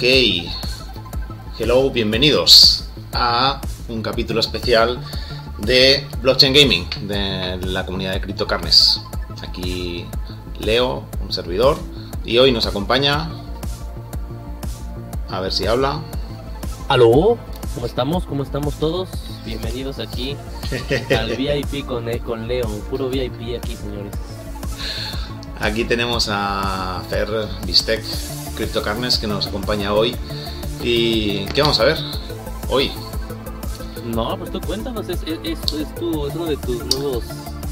[0.00, 0.06] Ok.
[1.58, 4.98] Hello, bienvenidos a un capítulo especial
[5.58, 9.02] de Blockchain Gaming, de la comunidad de CryptoCarnes.
[9.46, 10.06] Aquí
[10.58, 11.76] Leo, un servidor,
[12.24, 13.28] y hoy nos acompaña.
[15.28, 16.00] A ver si habla.
[16.88, 17.36] ¿Aló?
[17.74, 18.24] ¿Cómo estamos?
[18.24, 19.10] ¿Cómo estamos todos?
[19.44, 20.34] Bienvenidos aquí
[21.14, 24.14] al VIP con, eh, con Leo, puro VIP aquí, señores.
[25.60, 27.28] Aquí tenemos a Fer
[27.66, 28.02] Bistec
[28.64, 30.14] CryptoCarnes que nos acompaña hoy.
[30.82, 31.96] ¿Y qué vamos a ver
[32.68, 32.90] hoy?
[34.04, 37.24] No, pues tú cuéntanos, es, es, es, es tu- es uno de tus nuevos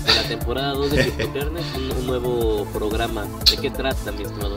[0.06, 3.27] de la temporada 2 de CryptoCarnes, un, un nuevo programa.
[3.50, 4.56] ¿De qué trata, mi estimado?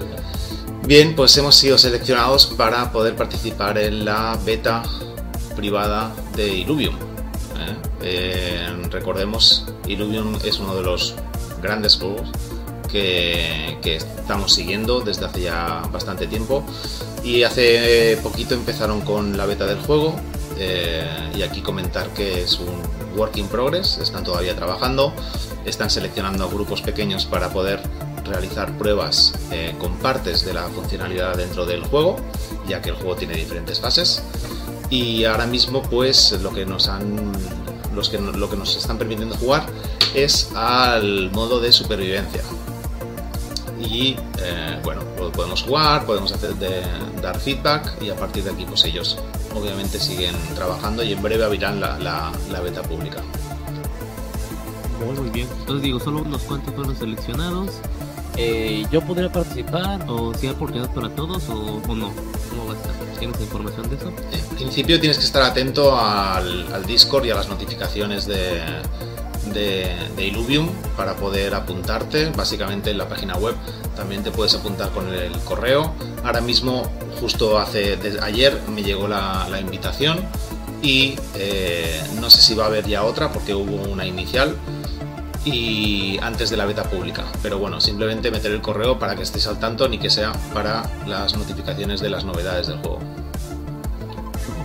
[0.86, 4.84] Bien, pues hemos sido seleccionados para poder participar en la beta
[5.58, 6.96] privada de Illuvium.
[6.96, 7.76] ¿eh?
[8.04, 11.16] Eh, recordemos, Illuvium es uno de los
[11.62, 12.30] grandes juegos
[12.92, 16.64] que, estamos siguiendo desde hace ya bastante tiempo
[17.24, 20.16] y hace poquito empezaron con la beta del juego
[20.58, 25.14] eh, y aquí comentar que es un work in progress, están todavía trabajando,
[25.66, 27.82] están seleccionando grupos pequeños para poder
[28.26, 32.18] realizar pruebas eh, con partes de la funcionalidad dentro del juego,
[32.68, 34.24] ya que el juego tiene diferentes fases.
[34.90, 37.32] Y ahora mismo, pues lo que nos han.
[37.96, 39.66] Los que, lo que nos están permitiendo jugar
[40.14, 42.42] es al modo de supervivencia.
[43.82, 46.84] Y eh, bueno, pues podemos jugar, podemos hacer de-
[47.22, 49.18] dar feedback y a partir de aquí, pues ellos
[49.56, 53.22] obviamente siguen trabajando y en breve abrirán la, la- la beta pública.
[55.06, 55.48] Muy, muy bien.
[55.62, 57.72] Entonces digo, solo unos cuantos fueron seleccionados.
[58.38, 60.06] Eh, ¿Yo podría participar?
[60.08, 62.12] O si hay oportunidad para todos o, o no.
[62.50, 62.92] ¿Cómo va a estar?
[63.20, 64.12] ¿Tienes información de eso?
[64.32, 68.62] En principio tienes que estar atento al, al Discord y a las notificaciones de,
[69.54, 72.30] de, de Illuvium para poder apuntarte.
[72.30, 73.56] Básicamente en la página web
[73.96, 75.94] también te puedes apuntar con el correo.
[76.24, 76.90] Ahora mismo,
[77.20, 80.20] justo hace ayer, me llegó la, la invitación
[80.82, 84.56] y eh, no sé si va a haber ya otra porque hubo una inicial
[85.44, 87.26] y antes de la beta pública.
[87.42, 90.90] Pero bueno, simplemente meter el correo para que estéis al tanto ni que sea para
[91.08, 93.00] las notificaciones de las novedades del juego.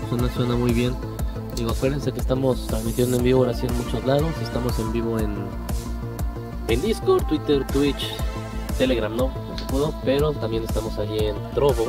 [0.08, 0.94] Suena, suena muy bien.
[1.56, 4.30] Digo, acuérdense que estamos transmitiendo en vivo ahora sí en muchos lados.
[4.42, 5.34] Estamos en vivo en,
[6.68, 8.12] en Discord, Twitter, Twitch,
[8.76, 11.86] Telegram, no, no se pudo, pero también estamos allí en Trovo,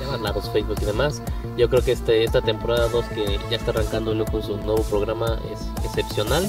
[0.00, 1.20] ya lados Facebook y demás.
[1.58, 5.38] Yo creo que este, esta temporada 2 que ya está arrancando con su nuevo programa
[5.52, 6.46] es excepcional.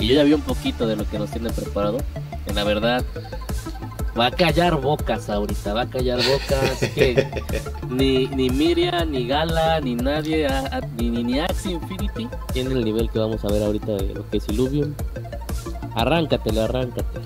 [0.00, 1.98] Y yo ya vi un poquito de lo que nos tienen preparado.
[2.46, 3.04] En la verdad,
[4.18, 6.78] va a callar bocas ahorita, va a callar bocas.
[6.94, 7.26] que
[7.90, 12.76] ni, ni Miriam, ni Gala, ni nadie, a- a- ni, ni, ni Axie Infinity tienen
[12.76, 14.94] el nivel que vamos a ver ahorita de lo que es Illuvium.
[15.94, 17.20] Arráncatele, arráncate.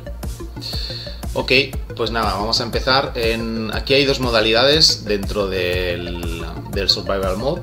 [1.34, 1.52] Ok,
[1.96, 3.12] pues nada, vamos a empezar.
[3.14, 7.62] En, aquí hay dos modalidades dentro del, del Survival Mode.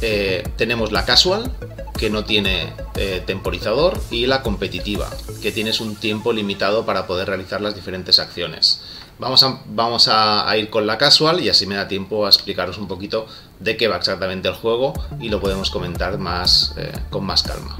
[0.00, 1.50] Eh, tenemos la casual,
[1.98, 5.08] que no tiene eh, temporizador, y la competitiva,
[5.42, 8.80] que tienes un tiempo limitado para poder realizar las diferentes acciones.
[9.18, 12.28] Vamos a, vamos a, a ir con la casual y así me da tiempo a
[12.28, 13.26] explicaros un poquito
[13.60, 17.76] de qué va exactamente el juego y lo podemos comentar más eh, con más calma.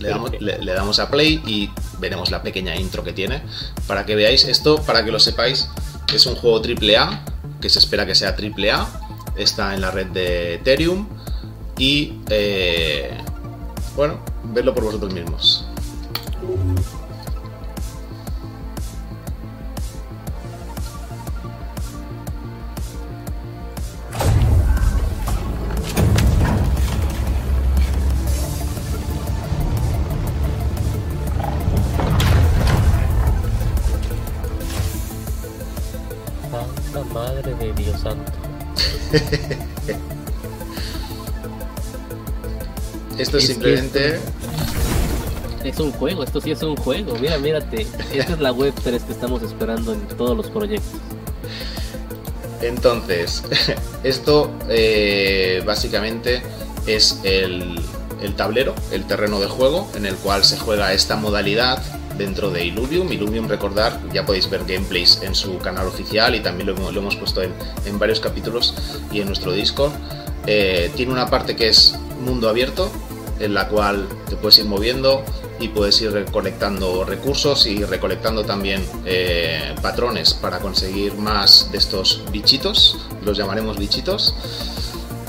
[0.00, 3.40] Le damos, le- le damos a play y veremos la pequeña intro que tiene
[3.86, 5.68] para que veáis esto, para que lo sepáis,
[6.12, 7.24] es un juego AAA
[7.60, 8.86] que se espera que sea AAA,
[9.36, 11.08] está en la red de Ethereum
[11.78, 13.16] y eh,
[13.96, 14.20] bueno,
[14.52, 15.64] vedlo por vosotros mismos.
[36.50, 38.32] Santa madre de Dios santo.
[43.18, 44.20] Esto es Es que simplemente
[45.64, 47.14] Es un juego, esto sí es un juego.
[47.20, 47.86] Mira, mírate.
[48.12, 51.00] Esta es la web 3 que estamos esperando en todos los proyectos.
[52.60, 53.42] Entonces,
[54.04, 56.42] esto eh, básicamente
[56.86, 57.80] es el,
[58.36, 61.82] tablero, el terreno de juego en el cual se juega esta modalidad
[62.18, 63.10] dentro de Illuvium.
[63.10, 67.42] Illuvium, recordar, ya podéis ver gameplays en su canal oficial y también lo, hemos- puesto
[67.42, 67.52] en,
[67.86, 68.74] en varios capítulos
[69.10, 69.92] y en nuestro Discord.
[70.46, 72.90] Eh, tiene una parte que es mundo abierto,
[73.40, 75.24] en la cual te puedes ir moviendo
[75.60, 82.22] y puedes ir recolectando recursos y recolectando también eh, patrones para conseguir más de estos
[82.30, 84.34] bichitos, los llamaremos bichitos,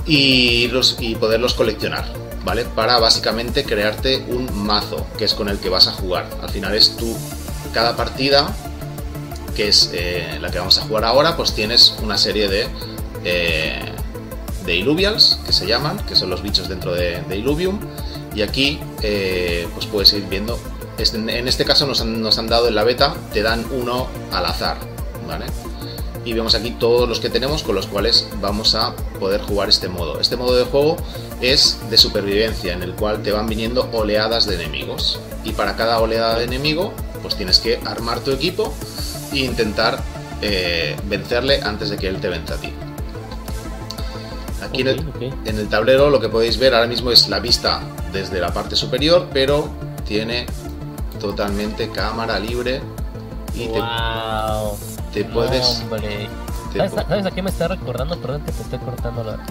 [0.05, 2.05] y, los, y poderlos coleccionar,
[2.43, 2.65] ¿vale?
[2.65, 6.29] Para básicamente crearte un mazo, que es con el que vas a jugar.
[6.41, 7.15] Al final es tú,
[7.73, 8.53] cada partida,
[9.55, 12.67] que es eh, la que vamos a jugar ahora, pues tienes una serie de
[13.23, 13.95] eh,
[14.65, 17.79] de Illuvials, que se llaman, que son los bichos dentro de, de Illuvium.
[18.33, 20.57] Y aquí eh, pues puedes ir viendo.
[20.97, 24.07] Este- en este caso nos han, nos han dado en la beta, te dan uno
[24.31, 24.77] al azar,
[25.27, 25.45] ¿vale?
[26.23, 29.89] Y vemos aquí todos los que tenemos con los cuales vamos a poder jugar este
[29.89, 30.19] modo.
[30.19, 30.97] Este modo de juego
[31.39, 35.19] es de supervivencia, en el cual te van viniendo oleadas de enemigos.
[35.43, 38.73] Y para cada oleada de enemigo, pues tienes que armar tu equipo
[39.33, 40.01] e intentar
[40.41, 42.73] eh, vencerle antes de que él te venza a ti.
[44.65, 45.21] Aquí en, el, Ok, ok.
[45.47, 47.81] en el tablero lo que podéis ver ahora mismo es la vista
[48.11, 49.69] desde la parte superior, pero
[50.05, 50.45] tiene
[51.19, 52.81] totalmente cámara libre
[53.53, 54.77] y te, Wow.
[55.13, 55.81] te puedes...
[55.83, 56.27] Hombre.
[56.73, 58.17] te ¿Sabes, sabes a qué me está recordando?
[58.19, 59.41] Perdón que te estoy cortando la, la,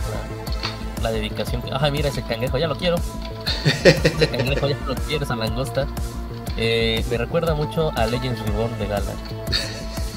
[1.02, 1.62] la dedicación.
[1.72, 2.96] Ajá, mira ese cangrejo, ya lo quiero.
[3.84, 5.86] ese cangrejo ya lo quiero, esa langosta.
[6.56, 9.12] Eh, me recuerda mucho a Legends Reborn de Gala.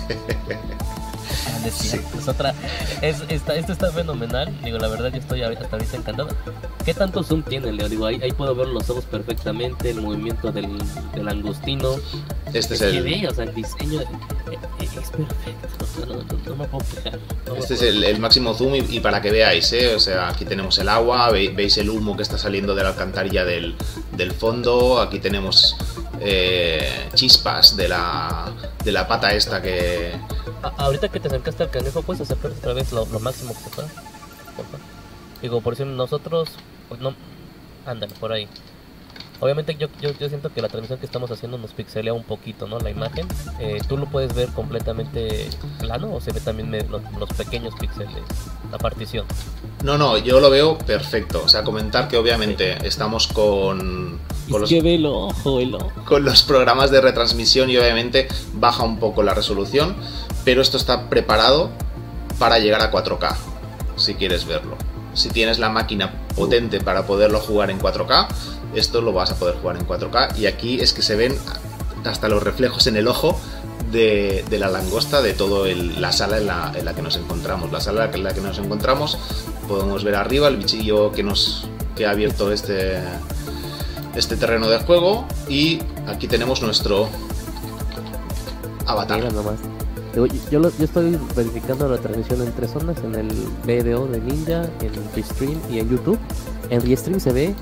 [1.57, 1.59] Ah,
[2.13, 2.53] no es otra.
[3.01, 4.53] Es, esta, esto está fenomenal.
[4.63, 6.29] Digo, la verdad, yo estoy hasta ahorita encantado.
[6.85, 7.87] ¿Qué tanto zoom tiene, Leo?
[7.89, 10.67] Digo, ahí, ahí puedo ver los ojos perfectamente, el movimiento del,
[11.13, 11.95] del angostino.
[12.53, 14.05] Este es Es el, ve, o sea, el diseño eh,
[14.51, 15.83] eh, es perfecto.
[15.83, 19.21] o sea, no, no- puedo me Este es el, el máximo zoom y, y para
[19.21, 19.93] que veáis, ¿eh?
[19.95, 22.89] o sea, aquí tenemos el agua, ve- veis el humo que está saliendo de la
[22.89, 23.75] alcantarilla del,
[24.15, 25.75] del fondo, aquí tenemos
[26.21, 28.51] eh, chispas de la,
[28.83, 30.13] de la pata esta que...
[30.63, 33.69] A- ahorita que te acercaste al cangrejo, puedes acercarte otra vez lo, máximo que se
[33.69, 33.89] pueda.
[35.41, 36.49] Digo, por si nosotros,
[36.89, 37.13] pues no,
[37.85, 38.47] ándale, por ahí.
[39.39, 42.67] Obviamente yo, yo, yo siento que la transmisión que estamos haciendo nos pixelea un poquito,
[42.67, 42.79] ¿no?
[42.79, 43.27] La imagen.
[43.59, 45.47] Eh, ¿Tú lo puedes ver completamente
[45.79, 48.23] plano o se ve también me- los, los pequeños píxeles,
[48.71, 49.25] la partición?
[49.83, 54.19] No, no, yo lo veo perfecto, o sea, comentar que obviamente estamos con,
[54.49, 55.91] con los, ve el ojo, el ojo.
[56.05, 59.95] con los programas de retransmisión y obviamente baja un poco la resolución,
[60.45, 61.69] pero esto está preparado
[62.39, 63.35] para llegar a 4K,
[63.97, 64.75] si quieres verlo.
[65.13, 68.27] Si tienes la máquina potente para poderlo jugar en 4K,
[68.75, 71.35] esto lo vas a poder jugar en 4K y aquí es que se ven
[72.05, 73.39] hasta los reflejos en el ojo
[73.91, 76.47] de, la langosta de toda la sala en
[76.85, 77.71] la, que nos encontramos.
[77.71, 79.17] La sala en la que nos encontramos
[79.67, 82.99] podemos ver arriba el bichillo que nos que ha abierto este
[84.15, 87.09] este terreno de juego y aquí tenemos nuestro
[88.85, 89.21] avatar.
[90.15, 93.27] Yo, yo yo estoy verificando la transmisión en tres zonas, en el
[93.65, 96.17] BDO de Ninja, en Restream y en YouTube.
[96.69, 97.55] En Restream se ve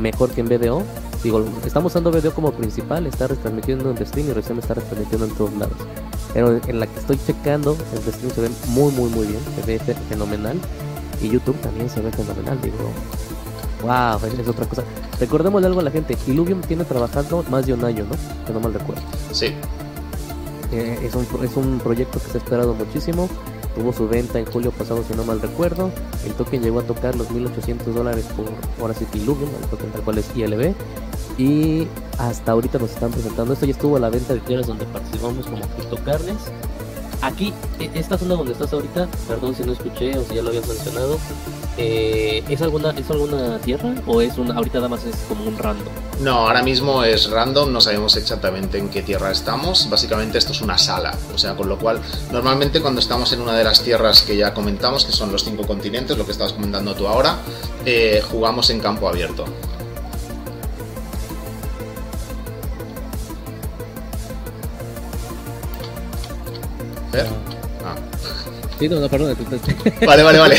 [0.00, 0.82] mejor que en BDO.
[1.22, 5.34] Digo, estamos usando BDO como principal, está retransmitiendo en Restream y Restream está retransmitiendo en
[5.34, 5.76] todos lados.
[6.32, 9.66] Pero en la que estoy checando, en Restream se ve muy muy muy bien, se
[9.66, 10.58] ve fe- fenomenal.
[11.22, 12.76] Y YouTube también se ve fenomenal, digo.
[13.82, 14.82] Wow, es, es otra cosa.
[15.18, 18.16] Recordémosle algo a la gente, Illuvium tiene trabajando más de un año, ¿no?
[18.46, 19.02] Que no mal recuerdo.
[19.32, 19.52] Sí,
[20.72, 23.28] Eh, es, un, es un proyecto que se ha esperado muchísimo.
[23.74, 25.90] Tuvo su venta en julio pasado, si no mal recuerdo.
[26.26, 28.46] El token llegó a tocar los 1800 dólares por
[28.80, 30.74] ahora sí Illuvium, el token tal cual es ILB.
[31.38, 31.86] Y
[32.18, 33.66] hasta ahorita nos están presentando esto.
[33.66, 36.36] Ya estuvo a la venta de tierras donde participamos como criptocarnes.
[37.22, 40.48] Aquí, e- esta zona donde estás ahorita, perdón si no escuché o si ya lo
[40.48, 41.18] habías mencionado,
[41.80, 45.56] eh, ¿es alguna es alguna tierra o es una ahorita nada más es como un
[45.56, 45.88] random?
[46.20, 49.88] no, ahora mismo es random, no sabemos exactamente en qué tierra estamos.
[49.88, 53.56] Básicamente esto es una sala, o sea, con lo cual normalmente cuando estamos en una
[53.56, 56.94] de las tierras que ya comentamos, que son los cinco continentes, lo que estabas comentando
[56.94, 57.38] tú ahora,
[57.86, 59.46] eh, jugamos en campo abierto.
[67.10, 67.49] Fer.
[68.80, 69.36] Sí, no, no, perdón,
[70.06, 70.56] Vale, vale, vale.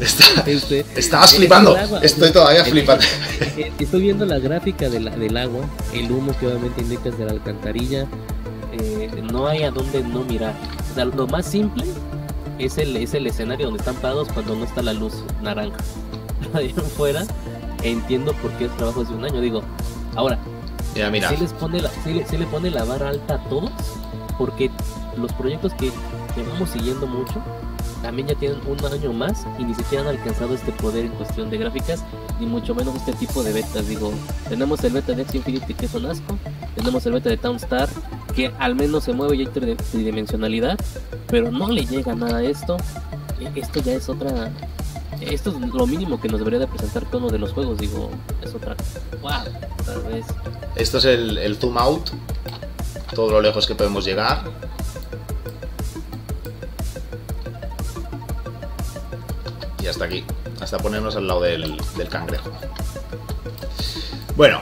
[0.00, 1.76] Está- Este, estabas flipando.
[1.76, 2.00] agua.
[2.02, 3.04] Estoy todavía flipando.
[3.78, 7.24] Estoy viendo la gráfica de la- del agua, el humo que obviamente indica es de
[7.24, 8.06] la alcantarilla.
[8.78, 10.52] eh, no hay a dónde no mirar.
[10.90, 11.84] O sea, lo más simple
[12.58, 15.78] es el, es el escenario donde están parados cuando no está la luz naranja.
[16.52, 17.24] Ahí afuera
[17.82, 19.40] entiendo por qué es trabajo de un año.
[19.40, 19.62] Digo,
[20.14, 20.38] ahora,
[20.94, 21.28] Mira, mira.
[21.30, 23.70] sí les pone la, sí le, pone la vara alta a todos,
[24.36, 24.70] porque
[25.16, 25.90] los proyectos que,
[26.36, 27.42] que vamos siguiendo mucho
[28.02, 31.50] también ya tienen un año más y ni siquiera han alcanzado este poder en cuestión
[31.50, 32.04] de gráficas,
[32.38, 33.88] ni mucho menos este tipo de betas.
[33.88, 34.12] Digo,
[34.48, 36.38] tenemos el beta de X Infinity que es un asco,
[36.76, 37.88] tenemos el beta de Townstar
[38.34, 40.78] que al menos se mueve ya hay tri- tridimensionalidad,
[41.26, 42.76] pero no le llega nada a esto.
[43.40, 44.50] E- Esto ya es otra.
[45.20, 47.78] Esto es lo mínimo que nos debería de presentar cada uno de los juegos.
[47.78, 48.10] Digo,
[48.44, 48.76] es otra.
[49.22, 49.32] ¡Wow!
[49.80, 50.26] Otra vez.
[50.76, 52.10] Esto es el, el zoom out.
[53.14, 54.42] Todo lo lejos que podemos llegar.
[59.86, 60.24] Y hasta aquí.
[60.60, 62.50] Hasta ponernos al lado del, del cangrejo.
[64.36, 64.60] Bueno,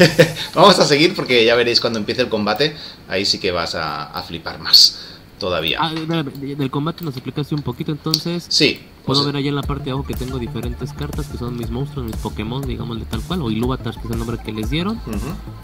[0.54, 2.76] vamos a seguir porque ya veréis cuando empiece el combate.
[3.08, 5.00] Ahí sí que vas a, a flipar más
[5.40, 5.78] todavía.
[5.80, 8.46] Ah, del combate nos explicaste un poquito entonces.
[8.48, 11.36] Sí, Puedo Pues- ver allá en la parte de abajo que tengo diferentes cartas que
[11.38, 14.36] son mis monstruos, mis Pokémon, digamos de tal cual, o Ilúvatars, que es el nombre
[14.44, 14.98] que les dieron.
[14.98, 15.18] Ujú.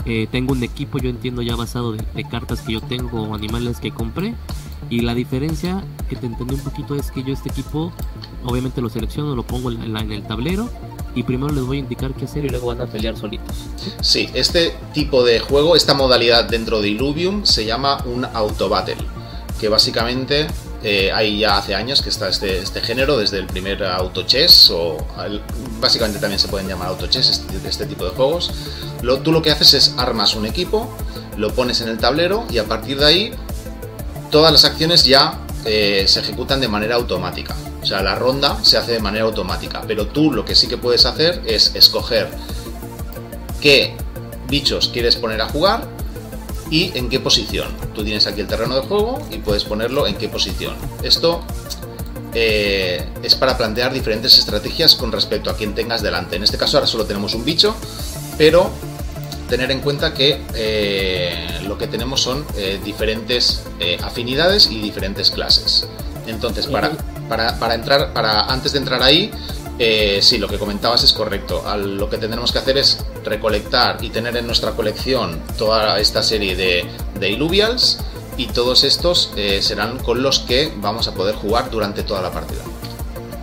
[0.06, 3.34] Eh, tengo un equipo, yo entiendo ya basado de, de cartas que yo tengo o
[3.36, 4.34] animales que compré.
[4.88, 7.92] Y la diferencia que te entendí un poquito es que yo este equipo,
[8.44, 10.68] obviamente lo selecciono, lo pongo en, el tablero
[11.14, 13.56] y primero les voy a indicar qué hacer Y luego van a pelear solitos.
[14.00, 18.96] Sí, este tipo de juego, esta modalidad dentro de Illuvium se llama un Autobattle,
[19.60, 20.46] que básicamente
[20.84, 24.70] eh, hay ya hace años que está este, este género, desde el primer Auto Chess,
[24.72, 24.98] o
[25.80, 28.52] básicamente también se pueden llamar Auto Chess, este, este tipo de juegos.
[29.24, 30.88] Tú lo que haces es armas un equipo,
[31.36, 33.32] lo pones en el tablero y a partir de ahí
[34.30, 37.56] todas las acciones ya eh, se ejecutan de manera automática.
[37.82, 40.76] O sea, la ronda se hace de manera automática, pero tú lo que sí que
[40.76, 42.28] puedes hacer es escoger
[43.60, 43.96] qué
[44.48, 45.88] bichos quieres poner a jugar
[46.70, 47.68] y en qué posición.
[47.94, 50.74] Tú tienes aquí el terreno de juego y puedes ponerlo en qué posición.
[51.02, 51.42] Esto
[52.34, 56.36] eh, es para plantear diferentes estrategias con respecto a quien tengas delante.
[56.36, 57.74] En este caso ahora solo tenemos un bicho,
[58.36, 58.70] pero
[59.48, 65.30] tener en cuenta que eh, lo que tenemos son eh, diferentes eh, afinidades y diferentes
[65.30, 65.86] clases.
[66.26, 66.90] Entonces, para,
[67.28, 69.30] para, para entrar, para antes de entrar ahí,
[70.20, 71.62] sí, lo que comentabas es correcto.
[71.66, 76.22] Al- lo que tendremos que hacer es recolectar y tener en nuestra colección toda esta
[76.22, 76.84] serie de,
[77.20, 77.98] de Illuvials
[78.36, 82.62] y todos estos serán con los que vamos a poder jugar durante toda la partida.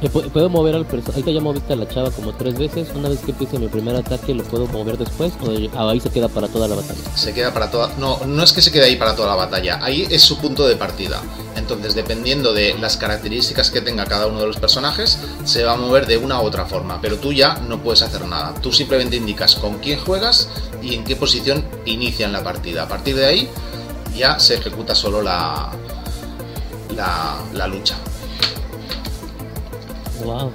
[0.04, 1.22] ¿Me pu- ¿Puedo mover al personaje?
[1.22, 2.90] Ahorita ya moviste a la chava como tres veces.
[2.94, 5.32] Una vez que empiece mi primer ataque, ¿lo puedo mover después?
[5.42, 7.00] ¿O ah, ahí se queda para toda la batalla?
[7.16, 7.90] Se queda para toda.
[7.98, 9.80] No, no es que se quede ahí para toda la batalla.
[9.82, 11.22] Ahí es su punto de partida.
[11.56, 15.78] Entonces, dependiendo de las características que tenga cada uno de los personajes, se va a
[15.78, 17.00] mover de una u otra forma.
[17.02, 18.54] Pero tú ya no puedes hacer nada.
[18.62, 20.50] Tú simplemente indicas con quién juegas
[20.82, 22.84] y en qué posición inician la partida.
[22.84, 23.50] A partir de ahí,
[24.18, 25.72] ya se ejecuta solo la,
[27.54, 27.96] la lucha.
[30.24, 30.52] Wow.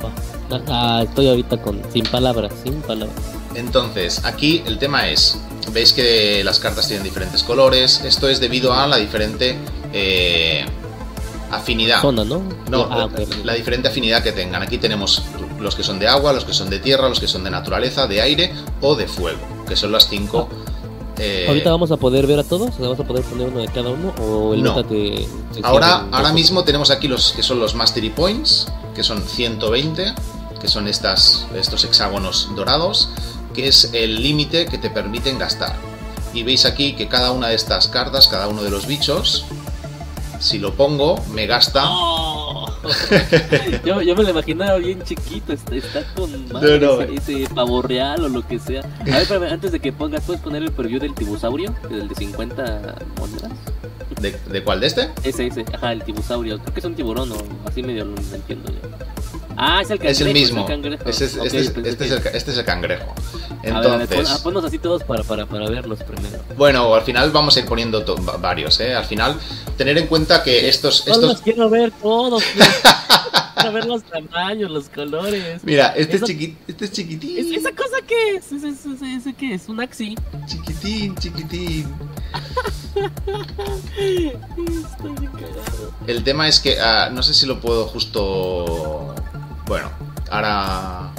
[0.00, 0.10] Pues,
[0.50, 0.62] pa.
[0.68, 3.16] Ah, estoy ahorita con sin palabras, sin palabras.
[3.54, 5.38] Entonces, aquí el tema es,
[5.72, 9.56] veis que las cartas tienen diferentes colores, esto es debido a la diferente
[9.92, 10.64] eh,
[11.50, 12.00] afinidad.
[12.00, 12.42] Zona, ¿no?
[12.68, 13.08] No, Ah,
[13.44, 14.62] la diferente afinidad que tengan.
[14.62, 15.22] Aquí tenemos
[15.60, 18.06] los que son de agua, los que son de tierra, los que son de naturaleza,
[18.06, 20.48] de aire o de fuego, que son las cinco.
[21.18, 23.68] Eh, Ahorita vamos a poder ver a todos, ¿O vamos a poder poner uno de
[23.68, 24.74] cada uno o el No.
[24.76, 29.02] meta te, te Ahora, ahora mismo tenemos aquí los que son los Mastery Points, que
[29.02, 30.14] son 120,
[30.60, 33.10] que son estas, estos hexágonos dorados,
[33.54, 35.74] que es el límite que te permiten gastar.
[36.32, 39.44] Y veis aquí que cada una de estas cartas, cada uno de los bichos,
[40.40, 41.84] si lo pongo, me gasta.
[41.86, 42.33] ¡Oh!
[43.84, 47.00] yo, yo me lo imaginaba bien chiquito, está, está con madre, No, no.
[47.02, 48.82] ese, ese pavo real o lo que sea.
[49.00, 51.74] A ver, antes de que pongas, ¿puedes poner el preview del tibusaurio?
[51.90, 53.52] Del de 50 monedas.
[54.20, 55.10] ¿De, de cuál de este?
[55.22, 56.58] Ese, ese, ajá, el tibusaurio.
[56.58, 57.36] Creo que es un tiburón o
[57.66, 58.88] así medio lo entiendo yo.
[59.56, 60.10] Ah, es el cangrejo.
[60.12, 60.66] Es el mismo.
[61.06, 63.14] Este es, este es- este el, ca- este es el cangrejo.
[63.62, 66.38] Ver, a ver, Entonces, ah, ponnos así todos para, para, para verlos primero.
[66.56, 68.04] bueno, al final vamos a ir poniendo
[68.40, 68.94] varios, ¿eh?
[68.94, 69.36] Al final,
[69.76, 72.42] tener en cuenta que estos, Todos los quiero ver, todos.
[73.54, 75.62] quiero, ver los tamaños, los colores.
[75.64, 77.38] Mira, este, Eso- es, chiqui- este es chiquitín.
[77.38, 78.52] ¿Es- ¿Esa cosa qué es?
[78.52, 79.68] ¿Ese, ese, ese- ese qué es?
[79.68, 80.14] ¿Un axi?
[80.46, 81.86] Chiquitín, chiquitín.
[83.96, 85.92] Estoy cagado.
[86.06, 89.14] El tema es que ah, no sé si lo puedo justo.
[89.66, 89.88] Bueno,
[90.30, 91.10] ahora.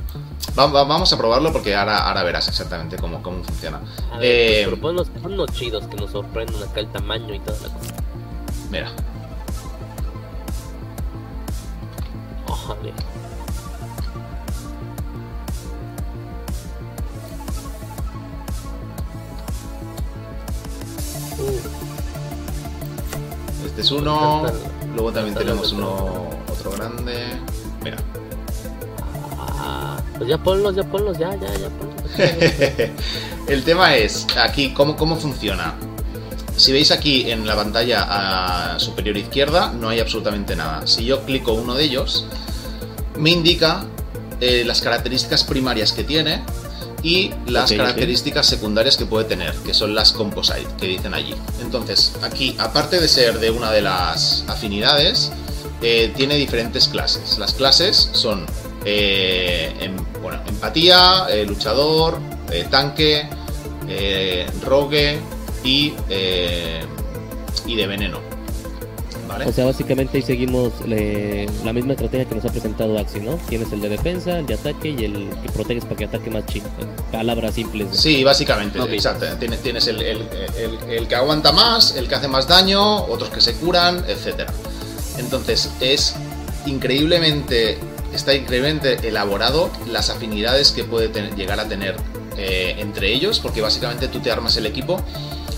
[0.58, 3.82] va- va- vamos a probarlo porque ahora, ahora verás exactamente cómo, cómo funciona.
[4.14, 4.26] A ver,
[4.70, 7.94] Eh, pues, ponnos chidos que nos sorprendan acá el tamaño y toda la cosa.
[8.70, 8.90] Mira,
[12.48, 12.92] Ojalá.
[21.38, 21.60] Uh,
[23.68, 24.44] este es uno.
[24.94, 26.30] Luego también tenemos uno.
[26.52, 27.40] Otro grande.
[30.18, 31.96] Pues ya ponlos, ya ponlos, ya, ya, ya ponlos.
[33.48, 35.76] El tema es, aquí, ¿cómo, cómo funciona?
[36.56, 40.88] Si veis aquí en la pantalla a superior izquierda, no hay absolutamente nada.
[40.88, 42.26] Si yo clico uno de ellos,
[43.18, 43.86] me indica
[44.40, 46.44] eh, las características primarias que tiene
[47.04, 51.36] y las características secundarias que puede tener, que son las composite, que dicen allí.
[51.62, 55.32] Entonces, aquí, aparte de ser de una de las afinidades,
[55.82, 57.38] eh, tiene diferentes clases.
[57.38, 58.46] Las clases son
[58.86, 62.20] eh, em- bueno, empatía, eh, luchador,
[62.52, 63.28] eh, tanque,
[64.64, 65.20] rogue
[65.64, 65.94] y,
[67.66, 68.20] y de veneno.
[69.28, 69.46] ¿Vale?
[69.46, 73.38] O sea, básicamente ahí seguimos la misma estrategia que nos ha presentado Axi, ¿no?
[73.50, 76.46] Tienes el de defensa, el de ataque y el que proteges para que ataque más
[76.46, 76.68] chido.
[76.80, 77.88] En palabras simples.
[77.88, 77.94] ¿no?
[77.96, 79.26] Sí, básicamente, exacto.
[79.40, 80.28] Tienes, tienes el, el-
[80.58, 84.54] el- el que aguanta más, el que hace más daño, otros que se curan, etcétera.
[85.18, 86.16] Entonces, es
[86.68, 87.80] increíblemente,
[88.14, 91.96] está increíblemente elaborado las afinidades que puede llegar a tener
[92.38, 95.02] eh, entre ellos, porque básicamente tú te armas el equipo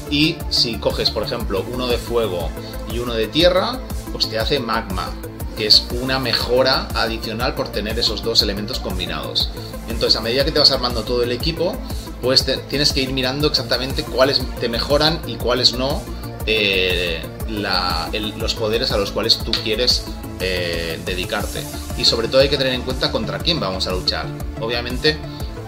[0.09, 2.49] y si coges, por ejemplo, uno de fuego
[2.91, 3.79] y uno de tierra,
[4.11, 5.11] pues te hace magma,
[5.57, 9.49] que es una mejora adicional por tener esos dos elementos combinados.
[9.89, 11.75] Entonces, a medida que te vas armando todo el equipo,
[12.21, 16.01] pues tienes que ir mirando exactamente cuáles te mejoran y cuáles no
[16.45, 20.05] eh, los poderes a los cuales tú quieres
[20.39, 21.63] eh, dedicarte.
[21.97, 24.25] Y sobre todo hay que tener en cuenta contra quién vamos a luchar.
[24.61, 25.17] Obviamente,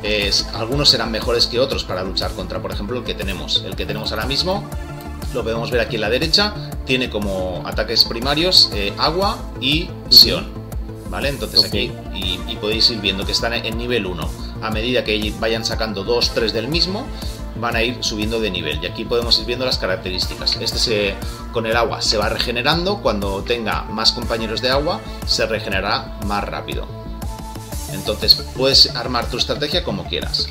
[0.04, 3.64] es- algunos serán mejores que otros para luchar contra, por ejemplo, el que tenemos.
[3.66, 4.64] El que tenemos ahora mismo,
[5.34, 6.54] lo podemos ver aquí en la derecha,
[6.86, 10.60] tiene como ataques primarios eh, agua y Sion.
[11.10, 11.30] ¿Vale?
[11.30, 14.30] Entonces aquí, y, y podéis ir viendo que están en nivel 1.
[14.62, 17.04] A medida que vayan sacando 2, 3 del mismo,
[17.60, 18.84] van a ir subiendo de nivel.
[18.84, 20.56] Y aquí podemos ir viendo las características.
[20.60, 21.16] Este se,
[21.52, 23.02] con el agua se va regenerando.
[23.02, 26.88] Cuando tenga más compañeros de agua, se regenerará más rápido.
[27.94, 30.48] Entonces puedes armar tu estrategia como quieras.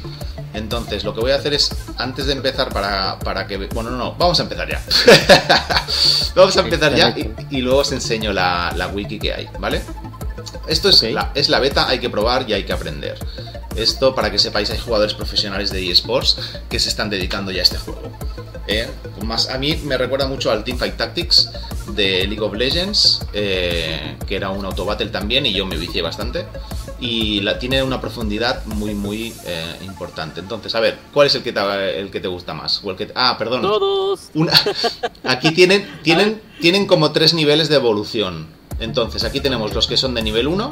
[0.54, 3.56] Entonces lo que voy a hacer es, antes de empezar para, para que...
[3.68, 4.82] Bueno, no, no, vamos a empezar ya.
[6.34, 7.14] vamos a empezar ya
[7.50, 9.82] y luego os enseño la, la wiki que hay, ¿vale?
[10.66, 13.18] Esto es, la, es la beta, hay que probar y hay que aprender.
[13.76, 16.36] Esto, para que sepáis, hay jugadores profesionales de eSports
[16.68, 18.10] que se están dedicando ya a este juego.
[18.66, 18.88] ¿eh?
[19.24, 21.50] Más, a mí me recuerda mucho al Teamfight Tactics
[21.94, 26.46] de League of Legends, eh, que era un autobattle también y yo me vicié bastante.
[27.00, 30.40] Y la, tiene una profundidad muy, muy eh, importante.
[30.40, 32.80] Entonces, a ver, ¿cuál es el que te, el que te gusta más?
[32.82, 33.62] O el que, ah, perdón.
[33.62, 34.30] Todos.
[34.34, 34.52] Una-
[35.24, 38.57] aquí tienen, tienen, tienen como tres niveles de evolución.
[38.80, 40.68] Entonces, aquí tenemos los que son de nivel 1,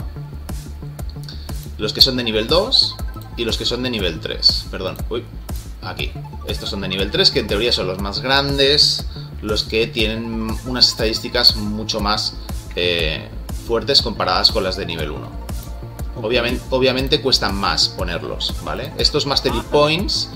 [1.78, 2.96] los que son de nivel 2
[3.36, 4.66] y los que son de nivel 3.
[4.70, 5.24] Perdón, uy,
[5.82, 6.12] aquí.
[6.46, 9.06] Estos son de nivel 3, que en teoría son los más grandes,
[9.42, 12.36] los que tienen unas estadísticas mucho más
[12.76, 13.28] eh,
[13.66, 15.46] fuertes comparadas con las de nivel 1.
[16.22, 18.92] Obviamente, obviamente cuestan más ponerlos, ¿vale?
[18.96, 20.30] Estos Mastery Points,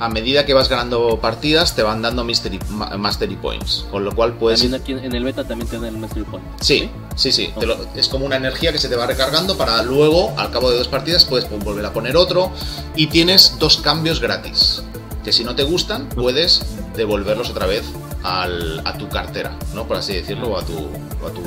[0.00, 3.86] a medida que vas ganando partidas, te van dando mystery, ma- Mastery Points.
[3.90, 4.60] Con lo cual puedes...
[4.60, 6.44] También aquí en el beta también tiene el Mastery Point.
[6.60, 7.50] Sí, sí, sí.
[7.58, 10.70] te lo- es como una energía que se te va recargando para luego, al cabo
[10.70, 12.50] de dos partidas, puedes volver a poner otro.
[12.96, 14.82] Y tienes dos cambios gratis.
[15.24, 16.62] Que si no te gustan, puedes
[16.96, 17.82] devolverlos otra vez
[18.22, 19.86] al- a tu cartera, ¿no?
[19.86, 20.74] Por así decirlo, o a tu.
[20.74, 21.42] o a tu...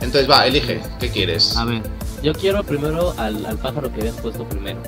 [0.00, 1.56] Entonces va, elige, ¿qué quieres?
[1.56, 1.82] A ver,
[2.22, 4.80] Yo quiero primero al, al pájaro que habías puesto primero.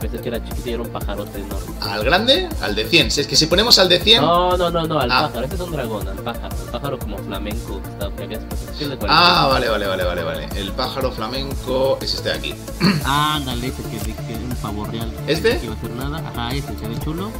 [0.00, 1.74] Pensé que era chiquito y era un pajarote enorme.
[1.80, 2.48] ¿Al grande?
[2.62, 3.10] ¿Al de 100?
[3.10, 4.20] Si es que si ponemos al de 100.
[4.22, 5.22] No, no, no, no, al Ah.
[5.28, 5.44] pájaro.
[5.44, 6.56] Este es un dragón, al pájaro.
[6.64, 9.06] El pájaro como flamenco de 40.
[9.08, 10.48] Ah, vale, vale, vale, vale, vale.
[10.56, 12.54] El pájaro flamenco es este de aquí.
[13.04, 15.12] ándale, ese que, que es un pavo real.
[15.26, 15.52] ¿Este?
[15.54, 16.18] A hacer nada.
[16.28, 17.30] Ajá, ese se ve chulo.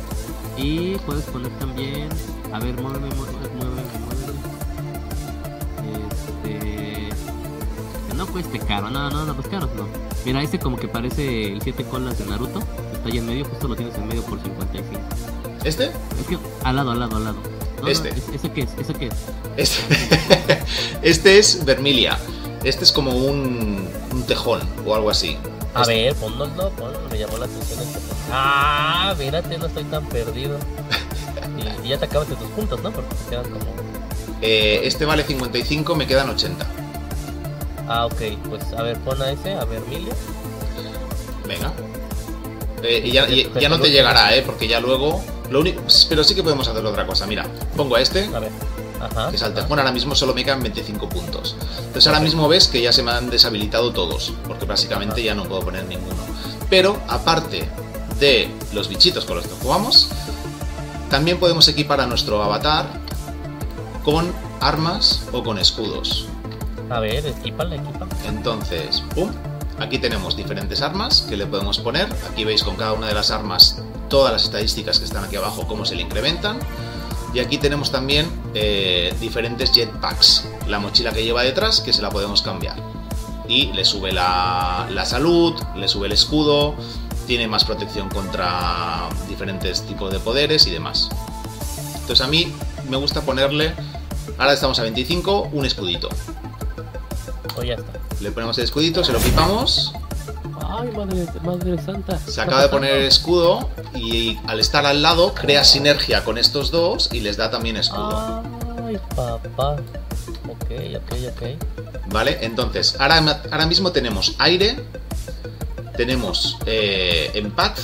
[0.57, 2.09] Y puedes poner también.
[2.53, 3.83] A ver, muéveme, muéveme, muéveme,
[8.19, 9.87] no cueste caro, no, no, no, pues caros no.
[10.27, 12.59] Mira, este como que parece el 7 colas de Naruto.
[12.93, 15.01] Está ahí en medio, justo lo tienes en medio por 55.
[15.65, 15.85] ¿Este?
[15.87, 17.37] Es que al lado, al lado, al lado.
[17.79, 18.11] No, no, Este.
[18.11, 18.71] ¿ese- ¿Ese qué es?
[18.79, 19.15] ¿Ese qué es?
[19.57, 20.59] Este,
[21.03, 22.19] este es Vermilia.
[22.65, 25.37] Este es como un, un tejón o algo así.
[25.75, 26.47] A Este- ver, ponlo,
[27.11, 27.99] me llamó la atención este.
[28.33, 30.59] Ah, mírate, no estoy tan perdido.
[31.59, 32.93] Y, y ya te acabas de tus puntos, ¿no?
[32.93, 33.65] Porque te quedan como.
[34.43, 36.65] eh, este vale 55, me quedan 80.
[37.89, 40.13] Ah, ok, pues a ver, pon a ese, a ver, Emilio.
[41.47, 41.73] Venga.
[42.83, 44.43] Eh, y ya, y- ya no te llegará, ¿eh?
[44.45, 45.23] Porque ya luego...
[45.51, 47.27] Lo único, pero sí que podemos hacer otra cosa.
[47.27, 48.51] Mira, pongo a este, A ver.
[49.01, 49.31] Ajá.
[49.31, 49.63] que es al ajá.
[49.63, 51.57] tejón, ahora mismo solo me quedan 25 puntos.
[51.79, 55.45] Entonces ahora mismo ves que ya se me han deshabilitado todos, porque básicamente ya no
[55.45, 56.17] puedo poner ninguno.
[56.69, 57.67] Pero aparte
[58.21, 60.11] de los bichitos con los que jugamos,
[61.09, 62.87] también podemos equipar a nuestro avatar
[64.05, 66.27] con armas o con escudos.
[66.91, 68.07] A ver, equipala, equipa.
[68.27, 69.31] Entonces, ¡pum!
[69.79, 72.09] Aquí tenemos diferentes armas que le podemos poner.
[72.31, 75.67] Aquí veis con cada una de las armas todas las estadísticas que están aquí abajo,
[75.69, 76.59] cómo se le incrementan.
[77.35, 80.49] Y aquí tenemos también eh, diferentes jetpacks.
[80.67, 82.77] La mochila que lleva detrás, que se la podemos cambiar.
[83.47, 86.75] Y le sube la, la salud, le sube el escudo,
[87.27, 91.11] tiene más protección contra diferentes tipos de poderes y demás.
[91.95, 92.53] Entonces a mí
[92.89, 93.75] me gusta ponerle,
[94.39, 96.09] ahora estamos a 25, un escudito.
[97.69, 97.93] Ya está.
[98.21, 99.93] Le ponemos el escudito, se lo equipamos,
[100.67, 102.19] Ay, madre, madre santa.
[102.19, 106.71] se acaba de poner el escudo y al estar al lado crea sinergia con estos
[106.71, 108.43] dos y les da también escudo.
[108.87, 109.77] Ay, papá.
[110.49, 112.13] Ok, ok, ok.
[112.13, 112.39] ¿Vale?
[112.43, 114.77] Entonces, ahora, ahora mismo tenemos aire,
[115.97, 117.79] tenemos eh, Empath,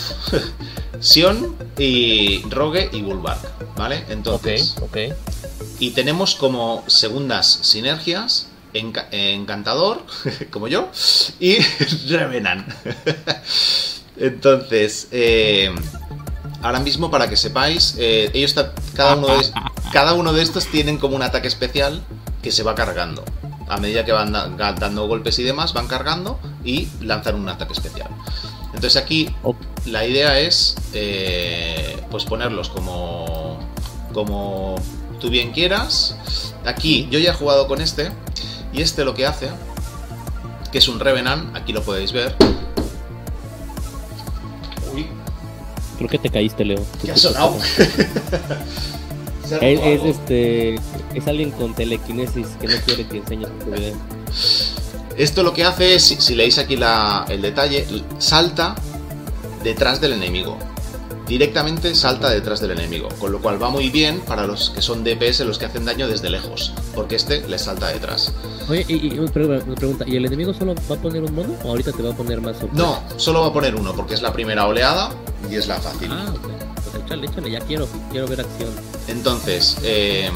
[1.01, 3.41] Sion y Rogue y Bulwark.
[3.77, 3.99] ¿Vale?
[3.99, 4.97] Ok, Entonces, ok.
[5.79, 10.03] y tenemos como segundas sinergias Enca- Encantador,
[10.51, 10.91] como yo,
[11.41, 11.59] y
[12.09, 12.69] Revenant.
[14.17, 15.75] Entonces, eh,
[16.63, 18.55] ahora mismo para que sepáis, eh, ellos
[18.95, 19.47] cada uno, de,
[19.93, 22.03] cada uno de estos tienen como un ataque especial
[22.43, 23.25] que se va cargando.
[23.69, 27.73] A medida que van da- dando golpes y demás, van cargando y lanzan un ataque
[27.73, 28.09] especial.
[28.75, 29.35] Entonces aquí
[29.87, 33.59] la idea es eh, pues ponerlos como,
[34.13, 34.75] como
[35.21, 36.17] tú bien quieras.
[36.67, 38.11] Aquí yo ya he jugado con este
[38.75, 39.49] y este lo que hace,
[40.73, 42.35] que es un Revenant, aquí lo podéis ver.
[44.93, 45.07] Uy,
[45.97, 46.85] Creo que te caíste, Leo.
[47.05, 47.57] ¿qué ha sonado?
[49.61, 50.75] Es, este
[51.15, 53.95] es alguien con telequinesis que no quiere que enseñes tu video.
[55.19, 57.87] Esto lo que hace es, si, si leéis aquí la- el detalle,
[58.19, 58.75] salta
[59.63, 60.59] detrás del enemigo.
[61.27, 63.09] Directamente salta detrás del enemigo.
[63.19, 66.07] Con lo cual va muy bien para los que son DPS, los que hacen daño
[66.09, 66.73] desde lejos.
[66.95, 68.33] Porque este les salta detrás.
[68.69, 71.93] Oye, y, y pregunta, ¿y el enemigo solo va a poner un mono o ahorita
[71.93, 72.77] te va a poner más opciones?
[72.77, 75.11] No, solo va a poner uno porque es la primera oleada
[75.51, 76.09] y es la fácil.
[76.11, 76.51] Ah, ok.
[76.93, 78.71] Pues échale, échale, ya quiero, quiero ver acción.
[79.09, 80.31] Entonces, eh,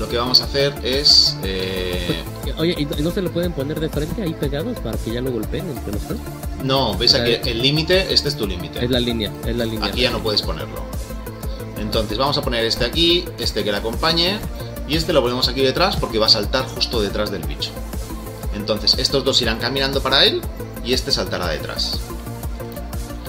[0.00, 1.36] lo que vamos a hacer es...
[1.44, 2.22] eh,
[2.58, 5.30] Oye, ¿y no- se lo pueden poner de frente ahí pegados para que ya lo
[5.30, 6.18] golpeen entre los tres?
[6.64, 8.84] no, veis aquí el límite, este es tu límite.
[8.84, 9.86] Es la línea, es la línea.
[9.86, 10.82] Aquí ya no puedes ponerlo.
[11.78, 14.38] Entonces vamos a poner este aquí, este que le acompañe
[14.88, 17.70] y este lo ponemos aquí detrás porque va a saltar justo detrás del bicho.
[18.54, 20.40] Entonces estos dos irán caminando para él
[20.84, 22.00] y este saltará detrás.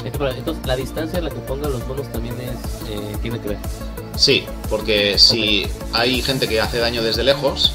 [0.06, 3.58] Entonces, la distancia a la que pongan los monos también es eh, tiene que ver.
[4.16, 7.74] Sí, porque si hay gente que hace daño desde lejos,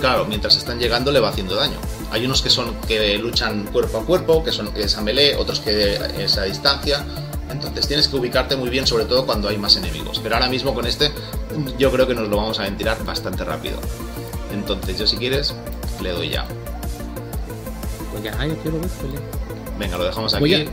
[0.00, 1.76] claro, mientras están llegando le va haciendo daño.
[2.10, 5.36] Hay unos que son que luchan cuerpo a cuerpo, que son que es a melee,
[5.36, 7.04] otros que es a distancia.
[7.50, 10.20] Entonces tienes que ubicarte muy bien, sobre todo cuando hay más enemigos.
[10.22, 11.12] Pero ahora mismo con este,
[11.78, 13.78] yo creo que nos lo vamos a ventilar bastante rápido.
[14.52, 15.54] Entonces yo si quieres,
[16.02, 16.46] le doy ya.
[18.10, 19.20] Pues ya, yo quiero ver pelea.
[19.78, 20.68] Venga, lo dejamos aquí.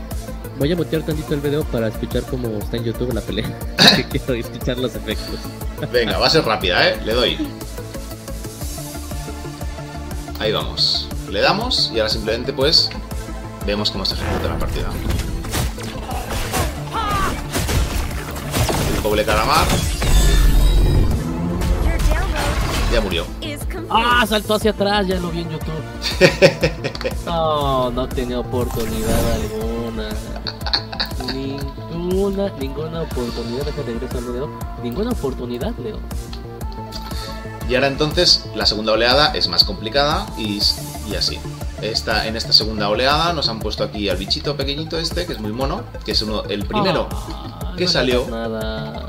[0.58, 3.58] Voy a mutear tantito el video para escuchar cómo está en YouTube la pelea.
[3.96, 5.40] Que quiero escuchar los efectos.
[5.92, 7.00] Venga, va a ser rápida, ¿eh?
[7.04, 7.48] Le doy.
[10.38, 11.08] Ahí vamos.
[11.30, 12.90] Le damos y ahora simplemente pues
[13.66, 14.88] vemos cómo se ejecuta la partida.
[18.96, 19.66] El doble calamar
[22.92, 23.26] ya murió.
[23.90, 24.24] ¡Ah!
[24.28, 27.18] Saltó hacia atrás, ya lo vi en YouTube.
[27.26, 29.77] No, no tenía oportunidad alguna.
[31.34, 33.66] Ninguna, ninguna oportunidad.
[33.86, 34.58] Regreso al video.
[34.82, 35.98] Ninguna oportunidad, Leo.
[37.68, 40.60] Y ahora entonces la segunda oleada es más complicada y,
[41.10, 41.38] y así.
[41.82, 45.38] Esta, en esta segunda oleada nos han puesto aquí al bichito pequeñito este, que es
[45.38, 48.26] muy mono, que es uno, el primero Ah, ¿Qué no salió?
[48.28, 49.08] Nada.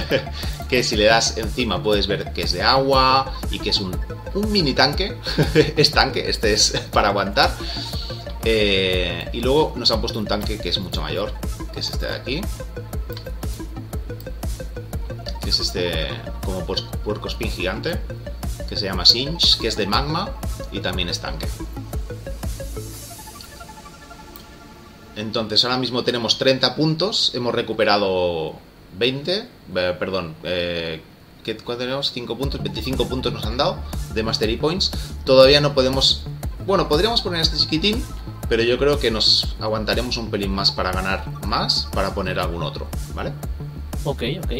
[0.68, 3.96] que si le das encima puedes ver que es de agua y que es un,
[4.34, 5.16] un mini tanque.
[5.76, 7.50] es tanque, este es para aguantar.
[8.44, 11.32] Eh, y luego nos han puesto un tanque que es mucho mayor,
[11.72, 12.40] que es este de aquí.
[15.42, 16.08] Que es este
[16.44, 17.98] como puer- puerco spin gigante,
[18.68, 20.30] que se llama Sinch, que es de magma
[20.72, 21.46] y también es tanque.
[25.16, 28.54] Entonces ahora mismo tenemos 30 puntos, hemos recuperado
[28.98, 29.32] 20,
[29.74, 31.02] eh, perdón, eh,
[31.44, 32.10] ¿qué, ¿cuánto tenemos?
[32.12, 33.76] 5 puntos, 25 puntos nos han dado
[34.14, 34.92] de Mastery Points.
[35.26, 36.22] Todavía no podemos,
[36.66, 38.02] bueno, podríamos poner este chiquitín,
[38.50, 42.64] pero yo creo que nos aguantaremos un pelín más para ganar más, para poner algún
[42.64, 43.32] otro, ¿vale?
[44.02, 44.52] Ok, ok.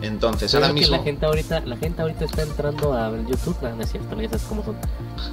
[0.00, 0.96] Entonces Creo ahora mismo...
[0.96, 4.14] la gente ahorita, la gente ahorita está entrando a ver YouTube, no, no es cierto,
[4.14, 4.76] no, sabes cómo son.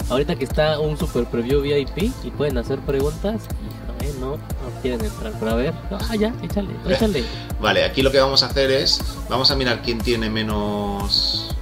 [0.10, 4.32] Ahorita que está un super preview VIP y pueden hacer preguntas, y a ver, no,
[4.32, 7.24] no quieren entrar, pero a ver, ah ya, échale, échale.
[7.62, 11.56] Vale, aquí lo que vamos a hacer es, vamos a mirar quién tiene menos...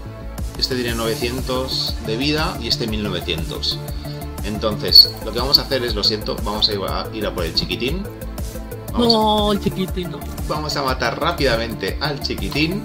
[0.57, 3.77] Este tiene 900 de vida y este 1900.
[4.45, 7.33] Entonces, lo que vamos a hacer es, lo siento, vamos a ir a, ir a
[7.33, 8.03] por el chiquitín.
[8.93, 12.83] Vamos, No, el chiquitín, no, vamos a matar rápidamente al chiquitín.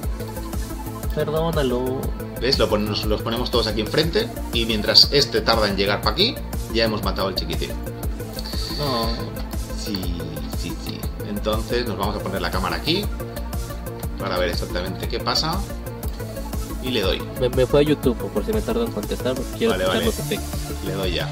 [1.14, 2.00] perdónalo.
[2.40, 2.58] ¿Ves?
[2.58, 6.34] Lo ponemos, los ponemos todos aquí enfrente y mientras este tarda en llegar para aquí,
[6.72, 7.70] ya hemos matado al chiquitín.
[8.78, 9.08] No,
[9.78, 9.94] Sí,
[10.58, 10.98] sí, sí.
[11.28, 13.04] Entonces nos vamos a poner la cámara aquí
[14.18, 15.58] para ver exactamente qué pasa.
[16.82, 19.50] Y le doy, me, me fue a YouTube por si me tardo en contestar, porque
[19.58, 20.04] quiero Vale, vale.
[20.06, 20.14] los
[20.86, 21.28] le doy ya.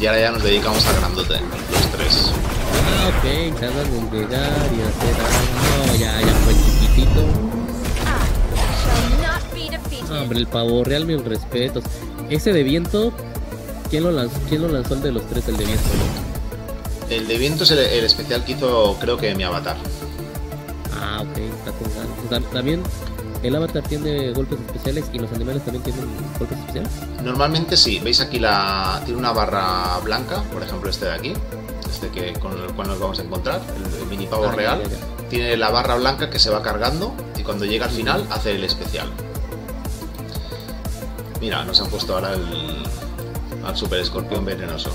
[0.00, 2.32] Y ahora ya nos dedicamos al grandote, los tres.
[2.74, 5.86] Ah, ok, tardan en llegar y hacer algo.
[5.86, 7.22] No, ya, ya fue chiquitito.
[9.70, 10.20] Defeated.
[10.20, 11.84] Hombre, el pavo real, mis respetos.
[12.28, 13.12] Ese de viento,
[13.90, 15.84] ¿quién lo lanzó, quién lo lanzó el de los tres, el de viento?
[15.88, 17.14] no?
[17.14, 19.76] El de viento es el, el especial que hizo, creo que mi avatar.
[20.94, 22.50] Ah, ok, está con ganas.
[22.52, 22.82] También
[23.42, 26.06] el avatar tiene golpes especiales y los animales también tienen
[26.38, 26.90] golpes especiales.
[27.22, 31.32] Normalmente sí, veis aquí la tiene una barra blanca, por ejemplo este de aquí,
[31.90, 34.56] este que con el cual nos vamos a encontrar, el, el mini pavo Ah, ya,
[34.56, 35.28] real, ya, ya.
[35.28, 38.64] tiene la barra blanca que se va cargando y cuando llega al final hace el
[38.64, 39.08] especial.
[41.40, 42.82] Mira, nos han puesto ahora el
[43.64, 44.90] al super escorpión venenoso.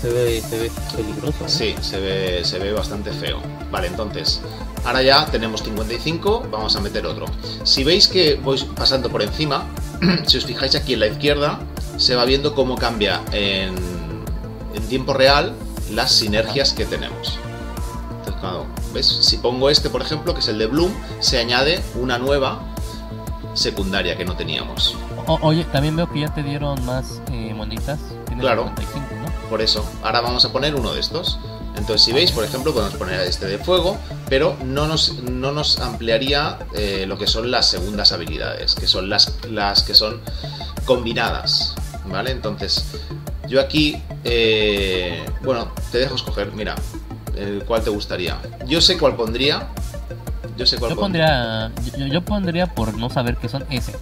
[0.00, 1.44] Se ve, se ve peligroso.
[1.44, 1.48] ¿eh?
[1.48, 3.38] Sí, se ve, se ve bastante feo.
[3.70, 4.40] Vale, entonces,
[4.84, 7.26] ahora ya tenemos 55, vamos a meter otro.
[7.62, 9.64] Si veis que voy pasando por encima,
[10.26, 11.60] si os fijáis aquí en la izquierda,
[11.96, 13.74] se va viendo cómo cambia en,
[14.74, 15.54] en tiempo real
[15.92, 17.38] las sinergias que tenemos.
[18.18, 19.06] Entonces, claro, ¿ves?
[19.06, 22.62] Si pongo este, por ejemplo, que es el de Bloom, se añade una nueva
[23.54, 24.96] secundaria que no teníamos.
[25.26, 27.98] O- oye, también veo que ya te dieron más eh, monitas.
[28.26, 28.72] Tienes Claro.
[28.76, 29.13] 55, ¿no?
[29.50, 31.38] Por eso, ahora vamos a poner uno de estos.
[31.76, 35.80] Entonces, si veis, por ejemplo, podemos poner este de fuego, pero no nos, no nos
[35.80, 40.20] ampliaría eh, lo que son las segundas habilidades, que son las, las que son
[40.84, 41.74] combinadas.
[42.06, 42.30] ¿Vale?
[42.30, 42.84] Entonces,
[43.48, 46.74] yo aquí, eh, bueno, te dejo escoger, mira,
[47.36, 48.38] el cuál te gustaría.
[48.66, 49.68] Yo sé cuál pondría.
[50.56, 51.72] Yo sé cuál Yo pondría.
[51.98, 53.96] yo, yo pondría por no saber qué son ese,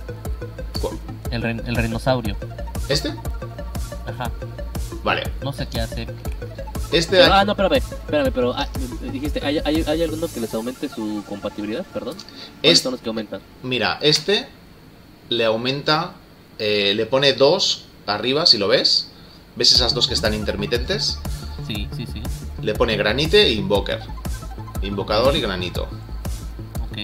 [0.80, 0.98] ¿Cuál?
[1.30, 2.36] el, el rinosaurio.
[2.88, 3.14] ¿Este?
[4.06, 4.30] Ajá,
[5.04, 5.22] Vale.
[5.42, 6.06] no sé qué hace.
[6.92, 8.68] Este Pero- ah, no, espérame, espérame, pero ah,
[9.12, 11.84] dijiste, ¿hay, hay, hay alguno que les aumente su compatibilidad?
[11.92, 12.14] Perdón.
[12.60, 13.40] ¿Cuáles Es- son los que aumentan?
[13.62, 14.46] Mira, este
[15.28, 16.12] le aumenta,
[16.58, 19.08] eh, le pone dos arriba, si lo ves.
[19.56, 21.18] ¿Ves esas dos que están intermitentes?
[21.66, 22.22] Sí, sí, sí.
[22.62, 24.00] Le pone granite e invoker.
[24.82, 25.88] Invocador y granito.
[26.90, 26.96] Ok.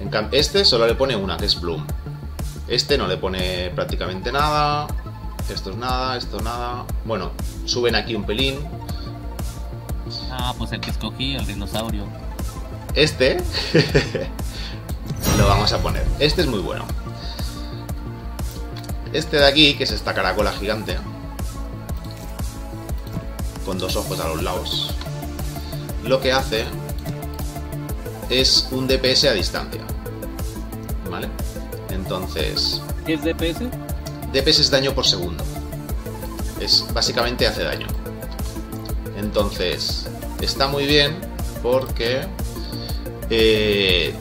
[0.00, 1.84] En este solo le pone una, que es Bloom.
[2.68, 4.86] Este no le pone prácticamente nada.
[5.48, 6.84] Esto es nada, esto nada.
[7.04, 7.30] Bueno,
[7.64, 8.58] suben aquí un pelín.
[10.30, 12.04] Ah, pues el que escogí, el dinosaurio.
[12.94, 13.36] Este
[15.38, 16.04] lo vamos a poner.
[16.18, 16.84] Este es muy bueno.
[19.12, 20.96] Este de aquí, que es esta caracola gigante,
[23.64, 24.94] con dos ojos a los lados,
[26.04, 26.64] lo que hace
[28.30, 29.82] es un DPS a distancia.
[31.10, 31.28] ¿Vale?
[31.90, 33.62] Entonces, ¿Qué es DPS?
[34.36, 35.42] DPS es daño por segundo.
[36.60, 37.86] Es básicamente hace daño.
[39.16, 40.06] Entonces,
[40.40, 41.16] está muy bien
[41.62, 42.26] porque
[43.30, 44.14] eh,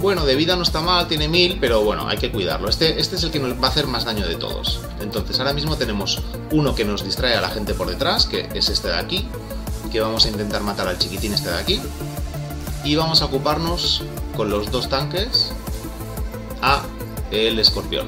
[0.00, 2.68] bueno, de vida no está mal, tiene 1000, pero bueno, hay que cuidarlo.
[2.68, 4.80] Este, este es el que nos va a hacer más daño de todos.
[5.00, 8.68] Entonces, ahora mismo tenemos uno que nos distrae a la gente por detrás, que es
[8.68, 9.26] este de aquí,
[9.90, 11.80] que vamos a intentar matar al chiquitín este de aquí.
[12.84, 14.02] Y vamos a ocuparnos
[14.36, 15.52] con los dos tanques
[16.60, 16.82] a
[17.30, 18.06] el escorpión.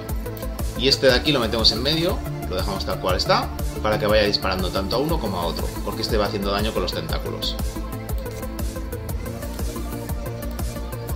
[0.78, 3.48] Y este de aquí lo metemos en medio, lo dejamos tal cual está,
[3.82, 6.72] para que vaya disparando tanto a uno como a otro, porque este va haciendo daño
[6.72, 7.56] con los tentáculos.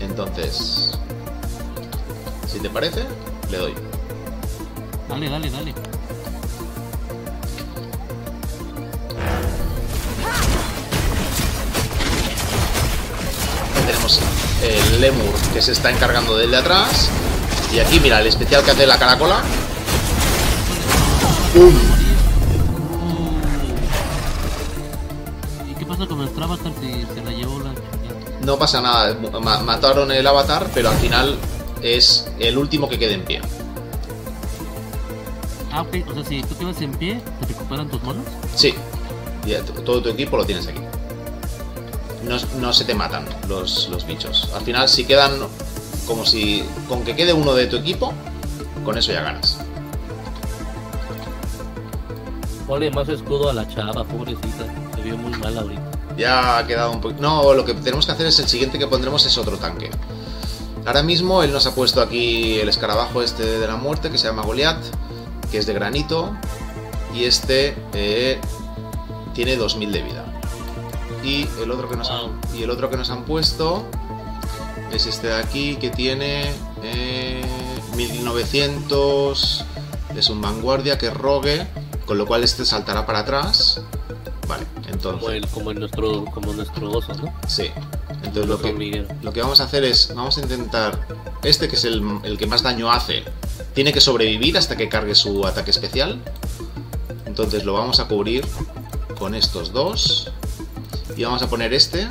[0.00, 0.98] Entonces,
[2.46, 3.04] si te parece,
[3.50, 3.74] le doy.
[5.08, 5.74] Dale, dale, dale.
[13.70, 14.20] Aquí tenemos
[14.62, 17.10] el lemur que se está encargando del de atrás.
[17.72, 19.42] Y aquí, mira, el especial que hace la caracola.
[21.54, 21.74] ¡Pum!
[25.70, 27.72] ¿Y qué pasa con nuestro avatar si se la llevó la?
[28.44, 31.36] No pasa nada, ma- mataron el avatar, pero al final
[31.82, 33.40] es el último que quede en pie.
[35.72, 38.24] Ah, ok, o sea, si tú quedas en pie, ¿te recuperan tus monos?
[38.56, 38.74] Sí,
[39.84, 40.80] todo tu equipo lo tienes aquí.
[42.24, 44.50] No, no se te matan los, los bichos.
[44.54, 45.32] Al final, si quedan
[46.10, 46.64] como si.
[46.88, 48.12] Con que quede uno de tu equipo,
[48.84, 49.58] con eso ya ganas.
[52.66, 54.64] Ponle más escudo a la chava, pobrecita.
[54.94, 55.90] Se vio muy mal ahorita.
[56.16, 57.22] Ya ha quedado un poquito.
[57.22, 59.90] No, lo que tenemos que hacer es el siguiente que pondremos es otro tanque.
[60.84, 64.26] Ahora mismo él nos ha puesto aquí el escarabajo este de la muerte que se
[64.26, 64.82] llama Goliath,
[65.50, 66.34] que es de granito.
[67.14, 68.40] Y este eh,
[69.32, 70.24] tiene 2000 de vida.
[71.22, 73.84] Y el otro que nos han, y el otro que nos han puesto
[74.92, 76.50] es este de aquí que tiene
[76.82, 77.42] eh,
[77.96, 79.64] 1900.
[80.16, 81.66] Es un vanguardia que rogue,
[82.06, 83.82] con lo cual este saltará para atrás.
[84.48, 85.20] Vale, entonces.
[85.20, 87.32] Como, el, como, el nuestro, como nuestro oso, ¿no?
[87.46, 87.70] Sí.
[88.22, 91.06] Entonces lo que, lo que vamos a hacer es, vamos a intentar,
[91.42, 93.24] este que es el, el que más daño hace,
[93.74, 96.20] tiene que sobrevivir hasta que cargue su ataque especial.
[97.26, 98.44] Entonces lo vamos a cubrir
[99.18, 100.32] con estos dos.
[101.16, 102.08] Y vamos a poner este,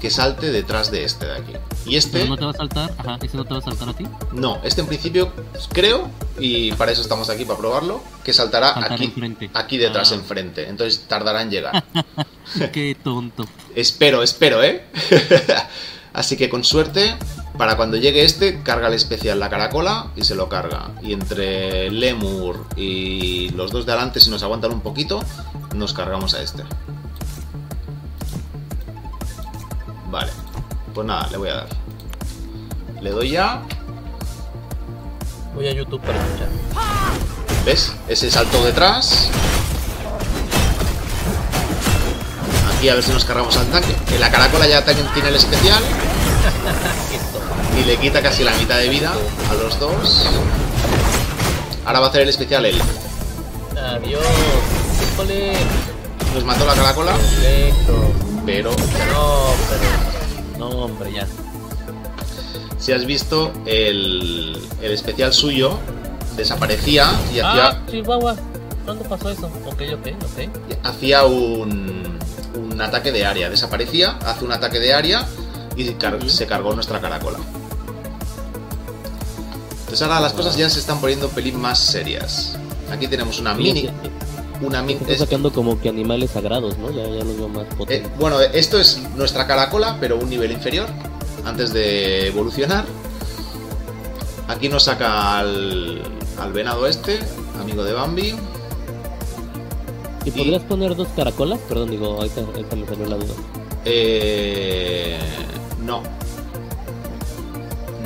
[0.00, 1.52] que salte detrás de este de aquí.
[1.88, 3.88] Y este, Pero no te va a saltar, ajá, ese no te va a saltar
[3.88, 4.04] a ti.
[4.32, 5.32] no, este en principio
[5.72, 9.50] creo, y para eso estamos aquí, para probarlo, que saltará Saltar aquí, enfrente.
[9.54, 10.16] aquí detrás Ah.
[10.16, 10.68] enfrente.
[10.68, 11.84] Entonces tardará en llegar.
[12.72, 13.46] Qué tonto.
[13.74, 14.84] espero, espero, ¿eh?
[16.12, 17.14] Así que con suerte,
[17.56, 20.90] para cuando llegue este, carga el especial la caracola y se lo carga.
[21.02, 25.20] Y entre Lemur y los dos de adelante, si nos aguantan un poquito,
[25.74, 26.64] nos cargamos a este.
[30.10, 30.32] Vale.
[30.98, 31.66] Pues nada, le voy a dar.
[33.00, 33.62] Le doy ya.
[35.54, 36.48] Voy a YouTube para escuchar.
[37.64, 37.92] ¿Ves?
[38.08, 39.30] Ese salto detrás.
[42.74, 43.94] Aquí a ver si nos cargamos al tanque.
[44.12, 45.80] En la caracola ya también tiene el especial.
[47.80, 49.12] Y le quita casi la mitad de vida
[49.52, 50.26] a los dos.
[51.86, 52.82] Ahora va a hacer el especial él.
[53.80, 54.20] Adiós.
[55.14, 55.52] Híjole.
[56.34, 58.12] Nos mató la caracola, Perfecto.
[58.44, 58.76] pero No,
[59.70, 60.17] pero.
[60.58, 61.26] No, hombre, ya.
[62.78, 65.78] si has visto el, el especial suyo,
[66.36, 68.36] desaparecía y Ah, hacía, Chihuahua.
[68.84, 69.46] ¿Cuándo pasó eso?
[69.66, 70.84] Ok, ok, ok.
[70.84, 72.18] hacía un,
[72.54, 73.50] un ataque de área.
[73.50, 75.26] Desaparecía, hace un ataque de área
[75.76, 77.38] y car- se cargó nuestra caracola.
[79.80, 82.56] Entonces ahora las cosas ya se están poniendo un pelín más serias.
[82.90, 83.88] Aquí tenemos una mini...
[84.60, 86.90] Una mini Está sacando como que animales sagrados, ¿no?
[86.90, 88.18] Ya, ya los veo más Eh, potentes.
[88.18, 90.88] bueno, esto es nuestra caracola, pero un nivel inferior,
[91.44, 92.84] antes de evolucionar.
[94.48, 96.02] Aquí nos saca al,
[96.40, 97.18] al venado este,
[97.60, 98.34] amigo de Bambi.
[100.24, 101.58] ¿Y podrías poner dos caracolas?
[101.68, 103.34] Perdón, digo, ahorita, ahorita me salió la duda.
[103.84, 105.18] Eh,
[105.84, 106.02] no.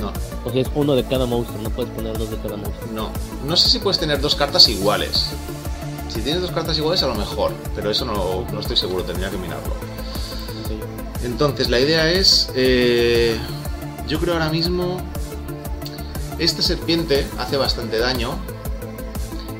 [0.00, 0.12] No,
[0.44, 2.88] O sea, es uno de cada monstruo, no puedes poner dos de cada monstruo.
[2.92, 3.10] no.
[3.46, 5.30] No sé si puedes tener dos cartas iguales.
[6.12, 9.30] Si tienes dos cartas iguales, a lo mejor, pero eso no, no estoy seguro, tendría
[9.30, 9.74] que mirarlo.
[11.24, 12.50] Entonces, la idea es.
[12.54, 13.36] eh,
[14.08, 15.00] yo creo ahora mismo.
[16.38, 18.36] Esta serpiente hace bastante daño.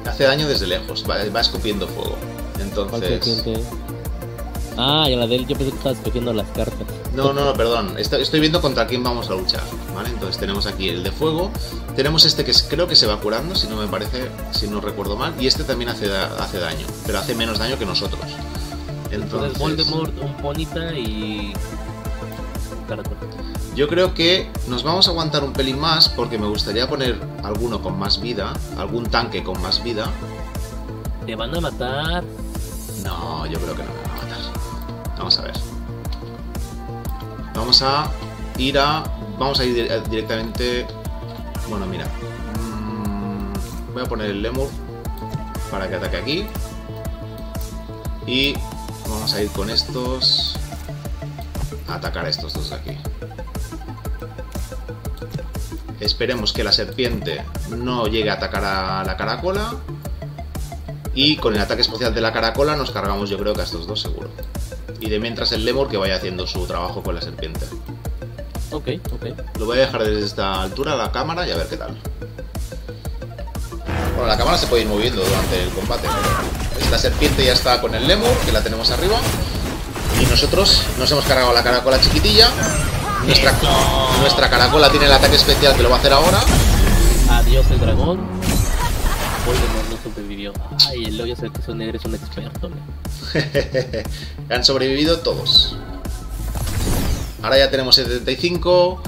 [0.05, 2.17] Hace daño desde lejos, va, va escupiendo fuego.
[2.75, 3.61] ¿Cuál Entonces.
[4.77, 6.87] Ah, y la de él, yo pensé que estabas cogiendo las cartas.
[7.15, 7.95] No, no, no, perdón.
[7.99, 9.63] Esto- Estoy viendo contra quién vamos a luchar.
[9.95, 10.09] ¿Vale?
[10.09, 11.51] Entonces tenemos aquí el de fuego.
[11.95, 15.17] Tenemos este que creo que se va curando, si no me parece, si no recuerdo
[15.17, 15.35] mal.
[15.39, 18.21] Y este también hace, hace daño, pero hace menos daño que nosotros.
[19.11, 21.53] Entonces, Entonces, Voldemort, un ponita y.
[22.89, 23.17] Caracol.
[23.77, 27.83] Yo creo que nos vamos a aguantar un pelín más porque me gustaría poner alguno
[27.83, 30.11] con más vida, algún tanque con más vida.
[31.27, 32.25] Te van a matar.
[33.05, 33.91] No, yo creo que no
[35.23, 35.55] Vamos a ver.
[37.55, 38.11] Vamos a
[38.59, 39.05] ir a.
[39.39, 40.85] Vamos a ir di- directamente.
[41.69, 42.07] Bueno, mira.
[42.59, 44.69] Mm, Voy a poner el lemur
[45.71, 46.47] para que ataque aquí.
[48.27, 48.55] Y
[49.09, 50.57] vamos a ir con estos.
[51.89, 52.99] A atacar a estos dos de aquí.
[56.01, 59.75] Esperemos que la serpiente no llegue a atacar a la caracola.
[61.15, 63.87] Y con el ataque especial de la caracola nos cargamos yo creo que a estos
[63.87, 64.29] dos seguro.
[65.03, 67.67] Y de mientras el lemur que vaya haciendo su trabajo con la serpiente.
[68.71, 69.59] Ok, ok.
[69.59, 71.97] Lo voy a dejar desde esta altura la cámara y a ver qué tal.
[74.15, 76.07] Bueno, la cámara se puede ir moviendo durante el combate.
[76.89, 79.17] La serpiente ya está con el lemur, que la tenemos arriba.
[80.21, 82.49] Y nosotros nos hemos cargado la caracola chiquitilla.
[83.27, 83.53] Nuestra,
[84.21, 86.41] nuestra caracola tiene el ataque especial que lo va a hacer ahora.
[87.29, 88.42] Adiós el dragón.
[91.13, 92.71] El hoyo que son eres un experto.
[92.71, 92.77] ¿no?
[94.55, 95.77] Han sobrevivido todos.
[97.43, 99.03] Ahora ya tenemos 75.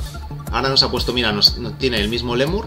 [0.53, 2.67] Ahora nos ha puesto, mira, nos, nos tiene el mismo lemur.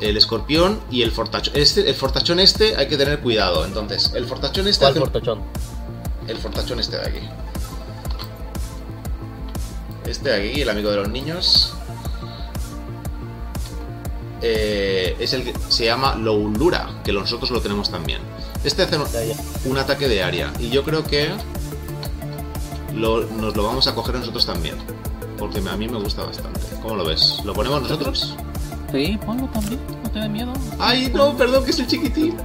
[0.00, 1.54] El escorpión y el fortachón.
[1.56, 3.64] Este, el fortachón este hay que tener cuidado.
[3.64, 5.40] Entonces, el fortachón este ¿Cuál hace portachón?
[6.26, 7.28] el fortachón este de aquí.
[10.06, 11.74] Este de aquí, el amigo de los niños.
[14.42, 18.20] Eh, es el que se llama Loulura, que nosotros lo tenemos también.
[18.64, 18.96] Este hace
[19.64, 20.52] un, ataque de área.
[20.58, 21.30] Y yo creo que
[22.94, 24.76] lo- nos lo vamos a coger nosotros también.
[25.38, 26.60] Porque a mí me gusta bastante.
[26.82, 27.40] ¿Cómo lo ves?
[27.44, 28.36] ¿Lo ponemos nosotros?
[28.92, 30.52] Sí, ponlo también, no te da miedo.
[30.78, 31.36] ¡Ay, no!
[31.36, 32.36] Perdón, que es el chiquitín.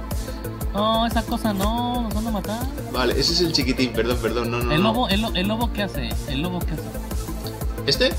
[0.74, 2.60] No, esa cosa no, nos van a matar.
[2.92, 4.50] Vale, ese es el chiquitín, perdón, perdón.
[4.50, 4.88] No, no, El no.
[4.92, 6.08] lobo, el, lo- el lobo qué hace?
[6.28, 6.82] El lobo qué hace?
[7.86, 8.10] ¿Este?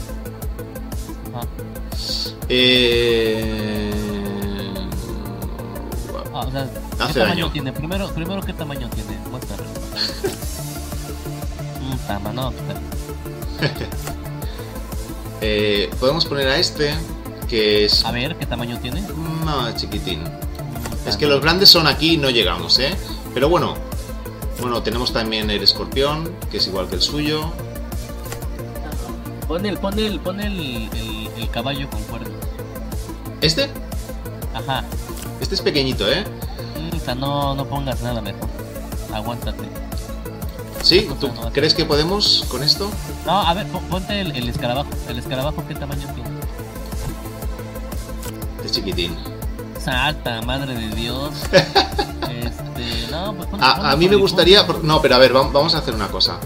[2.50, 3.92] Eh...
[6.34, 6.66] Ah, o sea,
[6.98, 7.52] ¿qué Hace tamaño daño.
[7.52, 7.72] tiene?
[7.74, 9.18] Primero, primero ¿qué tamaño tiene?
[9.30, 9.64] Muéstralo.
[11.92, 12.52] Un tamaño.
[15.42, 16.94] Eh, podemos poner a este,
[17.48, 19.02] que es A ver, ¿qué tamaño tiene?
[19.46, 20.22] más chiquitín.
[21.08, 22.94] Es que los grandes son aquí y no llegamos, ¿eh?
[23.34, 23.76] Pero bueno,
[24.60, 27.52] bueno, tenemos también el escorpión, que es igual que el suyo.
[29.48, 32.32] Pon el, pon el, pon el, el, el caballo con cuernos.
[33.42, 33.70] ¿Este?
[34.54, 34.84] Ajá.
[35.40, 36.24] Este es pequeñito, ¿eh?
[36.92, 38.50] Mm, O sea, no, no pongas nada mejor.
[39.14, 39.64] Aguántate.
[40.84, 41.10] ¿Sí?
[41.20, 41.52] ¿Tú no, no.
[41.52, 42.90] crees que podemos con esto?
[43.26, 44.90] No, a ver, pon- ponte el, el escarabajo.
[45.10, 46.30] ¿El escarabajo qué tamaño tiene?
[48.64, 49.16] Es chiquitín.
[49.84, 51.32] Santa, madre de Dios.
[51.52, 54.66] este, no, pues ponte- ponte A, a mí me gustaría...
[54.84, 56.38] No, pero a ver, vam- vamos a hacer una cosa.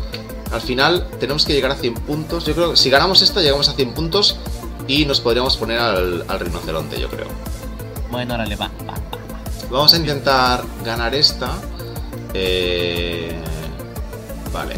[0.51, 2.45] Al final tenemos que llegar a 100 puntos.
[2.45, 4.37] Yo creo que si ganamos esta, llegamos a 100 puntos
[4.87, 7.27] y nos podríamos poner al, al rinoceronte, yo creo.
[8.11, 8.97] Bueno, órale, va, va, va.
[9.71, 11.51] Vamos a intentar ganar esta.
[12.33, 13.39] Eh,
[14.53, 14.75] Vale.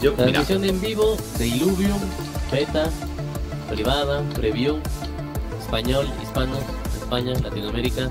[0.00, 2.00] Yo, Transmisión en vivo de Illuvium,
[2.50, 2.88] beta,
[3.70, 4.78] privada, preview,
[5.60, 6.54] español, hispano,
[6.98, 8.10] España, Latinoamérica.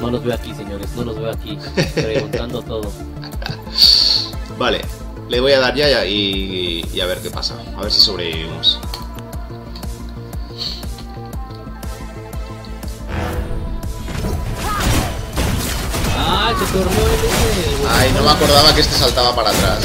[0.00, 1.58] No los veo aquí, señores, no los veo aquí,
[1.94, 2.90] preguntando todo.
[4.56, 4.80] vale.
[5.30, 7.54] Le voy a dar ya y, y a ver qué pasa.
[7.78, 8.80] A ver si sobrevivimos.
[16.18, 17.76] ¡Ah, se tornó el ese!
[17.88, 19.78] Ay, no me acordaba que este saltaba para atrás.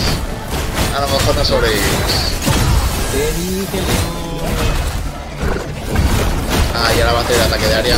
[0.97, 2.11] A lo mejor no sobrevivimos.
[6.73, 7.97] Ah, y ahora va a hacer ataque de área.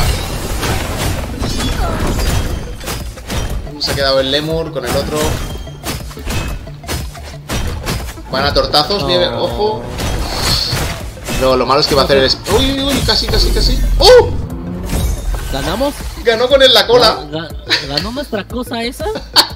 [3.79, 5.17] Se ha quedado el Lemur con el otro.
[8.31, 9.07] Van a tortazos, no.
[9.07, 9.81] nieve, ojo.
[11.41, 12.37] No, lo malo es que va a hacer es.
[12.57, 13.79] Uy, uy, uy, casi, casi, casi.
[13.99, 14.29] ¡Oh!
[15.53, 15.93] ¿Ganamos?
[16.23, 17.19] Ganó con él la cola.
[17.31, 19.05] ¿Ga- ¿Ganó nuestra cosa esa?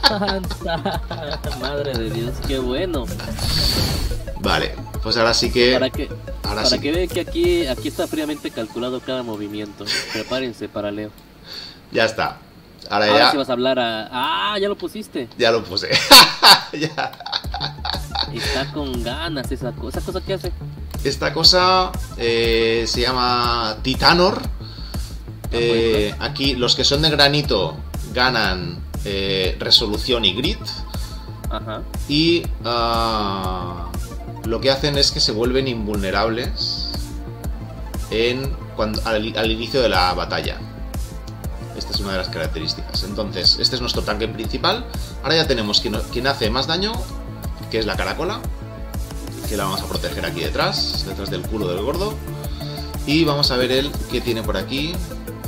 [1.59, 3.05] Madre de Dios, qué bueno.
[4.39, 5.73] Vale, pues ahora sí que.
[5.73, 6.07] Para que,
[6.43, 6.79] Ahora para sí.
[6.79, 9.85] que vean que aquí, aquí está fríamente calculado cada movimiento.
[10.13, 11.09] Prepárense para Leo.
[11.91, 12.37] Ya está.
[12.89, 13.31] Ahora Ahora ya.
[13.31, 14.09] sí vas a hablar a...
[14.11, 15.29] Ah, ya lo pusiste.
[15.37, 15.89] Ya lo puse.
[16.73, 17.11] ya.
[18.33, 19.99] Está con ganas esa cosa.
[19.99, 20.51] ¿Esa cosa qué hace?
[21.03, 24.41] Esta cosa eh, se llama Titanor.
[25.51, 27.75] Eh, aquí los que son de granito
[28.13, 30.59] ganan eh, resolución y grit.
[31.49, 31.81] Ajá.
[32.07, 33.89] Y ah,
[34.45, 36.91] lo que hacen es que se vuelven invulnerables
[38.11, 40.57] en, cuando, al, al inicio de la batalla.
[41.75, 43.03] Esta es una de las características.
[43.03, 44.85] Entonces, este es nuestro tanque principal.
[45.23, 46.93] Ahora ya tenemos quien, quien hace más daño,
[47.71, 48.41] que es la caracola.
[49.49, 52.13] Que la vamos a proteger aquí detrás, detrás del culo del gordo.
[53.07, 54.93] Y vamos a ver él qué tiene por aquí.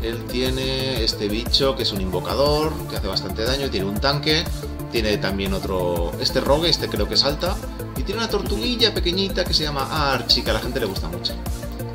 [0.02, 4.44] Él tiene este bicho que es un invocador, que hace bastante daño, tiene un tanque,
[4.92, 7.56] tiene también otro, este rogue, este creo que salta,
[7.96, 11.08] y tiene una tortuguilla pequeñita que se llama Archie, que a la gente le gusta
[11.08, 11.34] mucho.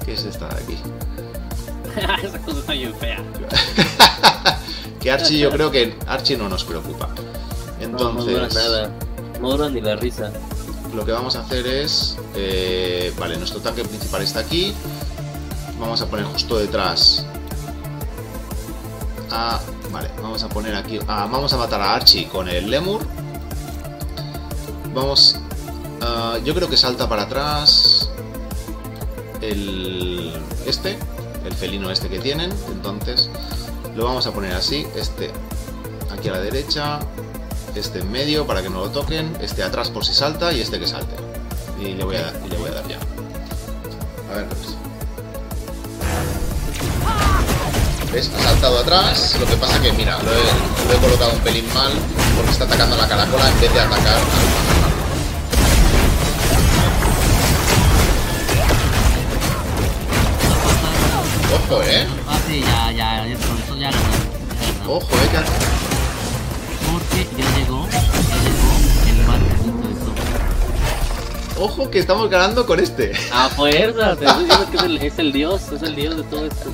[0.07, 0.79] Que es esta de aquí.
[2.24, 3.22] esa cosa está bien fea.
[5.01, 7.09] Que Archie yo creo que Archie no nos preocupa.
[7.81, 8.91] No, no dura Entonces, nada.
[9.41, 10.32] No ni la risa.
[10.95, 14.74] lo que vamos a hacer es, eh, vale, nuestro tanque principal está aquí.
[15.78, 17.24] Vamos a poner justo detrás.
[19.30, 19.61] A,
[19.93, 20.99] vale, vamos a poner aquí.
[21.07, 23.01] ah, vamos a matar a Archie con el Lemur.
[24.93, 25.36] Vamos.
[26.45, 28.11] yo creo que salta para atrás.
[29.41, 30.32] El.
[30.66, 30.99] Este.
[31.45, 32.53] El felino este que tienen.
[32.72, 33.30] Entonces.
[33.95, 34.86] Lo vamos a poner así.
[34.97, 35.30] Este.
[36.11, 36.99] Aquí a la derecha.
[37.79, 39.37] Este en medio para que no lo toquen.
[39.41, 40.53] Este atrás por si salta.
[40.53, 41.14] Y este que salte.
[41.81, 42.99] Y le voy a, y le voy a dar ya.
[44.33, 44.76] A ver, pues.
[48.12, 48.31] ¿Ves?
[48.39, 49.37] Ha saltado atrás.
[49.39, 51.93] Lo que pasa que, mira, lo he, lo he colocado un pelín mal
[52.37, 54.22] porque está atacando a la caracola en vez de atacar al.
[61.55, 62.07] Ojo, eh.
[62.26, 63.91] Ah, sí, ya, ya, ya, eso ya.
[64.87, 65.29] Ojo, eh.
[65.33, 65.78] que-
[66.99, 68.70] Porque ya llegó, ya llegó
[69.09, 71.61] el marketing de esto.
[71.61, 73.12] Ojo que estamos ganando con este.
[73.32, 74.26] A fuerza, te
[74.70, 76.70] que es el, es el dios, es el dios de todo esto.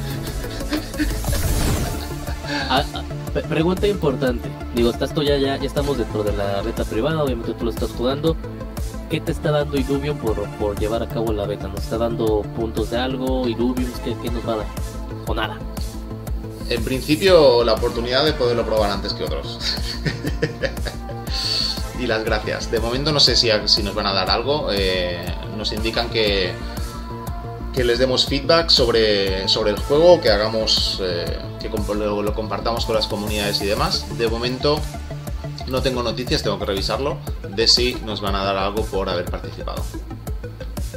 [2.71, 3.03] Ah, ah,
[3.49, 4.49] pregunta importante.
[4.75, 7.71] Digo, estás tú ya, ya, ya estamos dentro de la beta privada, obviamente tú lo
[7.71, 8.37] estás jugando.
[9.11, 11.69] ¿Qué te está dando Illuvium por, por llevar a cabo la beta?
[11.69, 13.47] ¿Nos está dando puntos de algo?
[13.47, 14.67] ¿Illuvium qué, qué nos va a dar?
[15.27, 15.59] O nada.
[16.69, 19.59] En principio, la oportunidad de poderlo probar antes que otros.
[22.01, 22.71] y las gracias.
[22.71, 24.69] De momento no sé si, si nos van a dar algo.
[24.73, 25.25] eh,
[25.57, 26.53] nos indican que,
[27.73, 32.95] que les demos feedback sobre, sobre el juego, que hagamos, eh, que lo compartamos con
[32.95, 34.07] las comunidades y demás.
[34.19, 34.81] De momento
[35.67, 39.25] no tengo noticias, tengo que revisarlo, de si nos van a dar algo por haber
[39.27, 39.83] participado.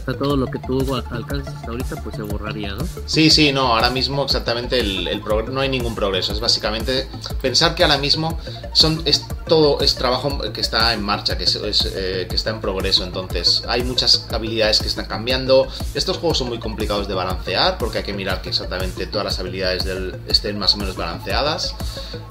[0.07, 2.87] Sea, todo lo que tú alcances hasta ahorita pues se borraría, ¿no?
[3.05, 6.31] Sí, sí, no, ahora mismo exactamente el, el no hay ningún progreso.
[6.31, 7.09] Es básicamente
[7.41, 8.39] pensar que ahora mismo
[8.71, 11.57] son, es todo es trabajo que está en marcha, que, es,
[11.93, 13.03] eh, que está en progreso.
[13.03, 15.67] Entonces hay muchas habilidades que están cambiando.
[15.93, 19.39] Estos juegos son muy complicados de balancear porque hay que mirar que exactamente todas las
[19.39, 21.75] habilidades del, estén más o menos balanceadas.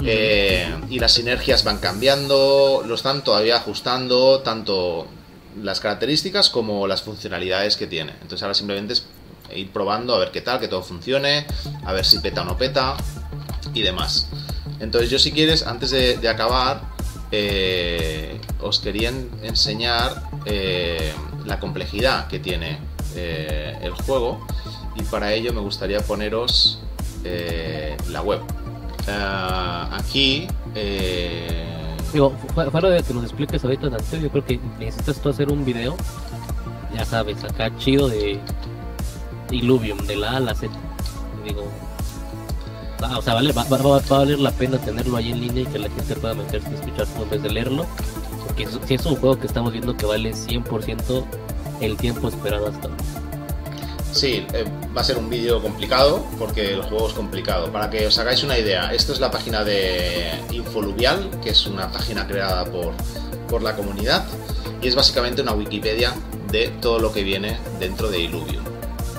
[0.00, 5.06] Eh, y las sinergias van cambiando, lo están todavía ajustando, tanto
[5.62, 8.12] las características como las funcionalidades que tiene.
[8.22, 9.06] Entonces ahora simplemente es
[9.54, 11.46] ir probando a ver qué tal, que todo funcione,
[11.84, 12.96] a ver si peta o no peta
[13.74, 14.28] y demás.
[14.80, 16.82] Entonces yo si quieres, antes de, acabar,
[17.30, 21.12] eh, os quería enseñar eh,
[21.44, 22.78] la complejidad que tiene
[23.14, 24.46] eh, el juego
[24.96, 26.80] y para ello me gustaría poneros
[28.08, 28.40] la web.
[29.92, 30.46] aquí
[32.16, 35.94] Digo, fuera de que nos expliques ahorita, yo creo que necesitas tú hacer un video,
[36.94, 38.40] ya sabes, acá chido de
[39.50, 40.72] Illuvium, de la A la Z.
[41.44, 41.64] Digo,
[43.14, 45.78] o sea, vale, va, va, a valer la pena tenerlo ahí en línea y que
[45.78, 47.84] la gente pueda meterse a escuchar en vez de leerlo.
[48.46, 51.22] Porque si es un juego que estamos viendo que vale 100%
[51.82, 53.25] el tiempo esperado hasta ahora.
[54.16, 54.64] Sí, eh,
[54.96, 57.70] va a ser un vídeo complicado porque el juego es complicado.
[57.70, 61.92] Para que os hagáis una idea, esto es la página de Infoluvial, que es una
[61.92, 62.94] página creada por,
[63.46, 64.24] por la comunidad
[64.80, 66.14] y es básicamente una Wikipedia
[66.50, 68.64] de todo lo que viene dentro de Illuvium.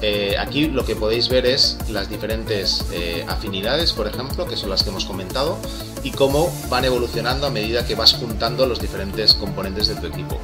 [0.02, 4.72] Eh, aquí lo que podéis ver es las diferentes eh, afinidades, por ejemplo, que son
[4.72, 5.60] las que hemos comentado,
[6.04, 10.40] y cómo van evolucionando a medida que vas juntando los diferentes componentes de tu equipo.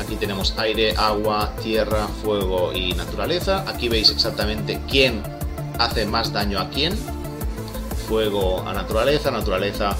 [0.00, 3.64] Aquí tenemos aire, agua, tierra, fuego y naturaleza.
[3.68, 5.22] Aquí veis exactamente quién
[5.78, 6.94] hace más daño a quién.
[8.08, 9.96] Fuego a naturaleza, naturaleza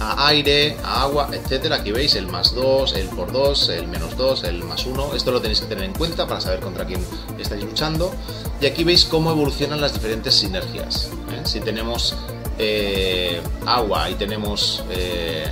[0.00, 1.76] a aire, a agua, etcétera.
[1.76, 5.14] Aquí veis el más 2, el por 2, el menos 2, el más 1.
[5.14, 7.00] Esto lo tenéis que tener en cuenta para saber contra quién
[7.38, 8.12] estáis luchando.
[8.60, 11.10] Y aquí veis cómo evolucionan las diferentes sinergias.
[11.30, 11.40] ¿eh?
[11.44, 12.14] Si tenemos
[12.58, 15.46] eh, agua y tenemos eh,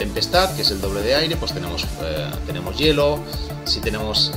[0.00, 1.84] tempestad, que es el doble de aire, pues tenemos,
[2.46, 3.20] tenemos hielo.
[3.64, 4.32] Si tenemos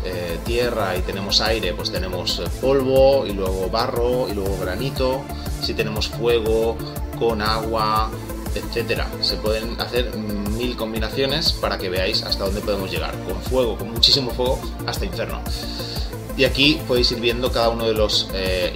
[0.45, 5.23] tierra y tenemos aire, pues tenemos polvo y luego barro y luego granito.
[5.61, 6.77] Si tenemos fuego
[7.17, 8.11] con agua,
[8.53, 9.07] etcétera.
[9.21, 13.15] Se pueden hacer mil combinaciones para que veáis hasta dónde podemos llegar.
[13.23, 15.41] Con fuego, con muchísimo fuego, hasta infierno.
[16.37, 18.71] Y aquí podéis ir viendo cada uno de los eh,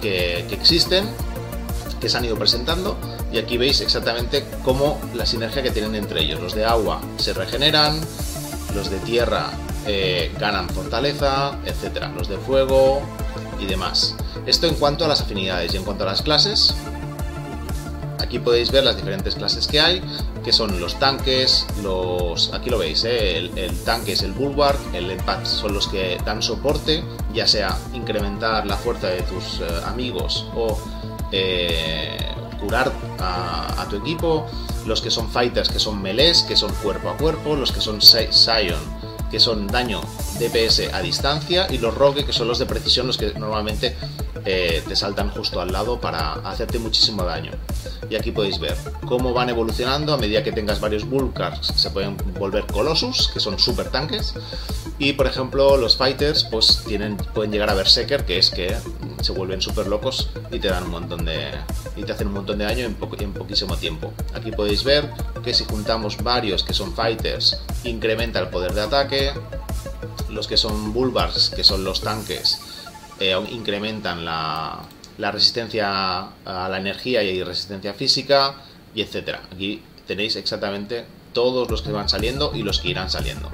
[0.00, 1.08] que, existen,
[2.00, 2.96] que se han ido presentando.
[3.32, 6.40] Y aquí veis exactamente cómo la sinergia que tienen entre ellos.
[6.40, 8.00] Los de agua se regeneran,
[8.74, 9.50] los de tierra
[9.86, 12.12] eh, ganan fortaleza, etcétera.
[12.16, 13.00] Los de fuego
[13.60, 14.14] y demás.
[14.46, 16.74] Esto en cuanto a las afinidades y en cuanto a las clases,
[18.26, 20.02] Aquí podéis ver las diferentes clases que hay,
[20.44, 22.52] que son los tanques, los...
[22.52, 23.36] aquí lo veis, ¿eh?
[23.54, 28.66] el, tanque es el bulwark, el impact son los que dan soporte, ya sea incrementar
[28.66, 30.76] la fuerza de tus eh, amigos o
[31.36, 32.16] eh,
[32.60, 34.46] curar a, tu equipo,
[34.84, 38.00] los que son fighters que son melees, que son cuerpo a cuerpo, los que son
[38.02, 40.00] Sion que son daño
[40.38, 43.96] DPS a distancia y los rogue que son los de precisión los que normalmente
[44.44, 47.50] eh, te saltan justo al lado para hacerte muchísimo daño.
[48.08, 48.76] Y aquí podéis ver
[49.06, 53.58] cómo van evolucionando a medida que tengas varios Vulcars, se pueden volver Colossus, que son
[53.58, 54.34] super tanques.
[54.98, 56.84] Y por ejemplo, los Fighters pues
[57.34, 58.76] pueden llegar a Berserker, que es que
[59.26, 61.50] se vuelven súper locos y te dan un montón de.
[61.96, 64.12] y te hacen un montón de daño en, en poquísimo tiempo.
[64.34, 65.10] Aquí podéis ver
[65.42, 69.32] que si juntamos varios que son Fighters, incrementa el poder de ataque.
[70.30, 72.60] Los que son Bulbars, que son los tanques,
[73.18, 74.86] eh, incrementan la,
[75.18, 78.54] resistencia a la energía y resistencia física,
[78.94, 79.42] y etcétera.
[79.52, 83.50] Aquí tenéis exactamente todos los que van saliendo y los que irán saliendo.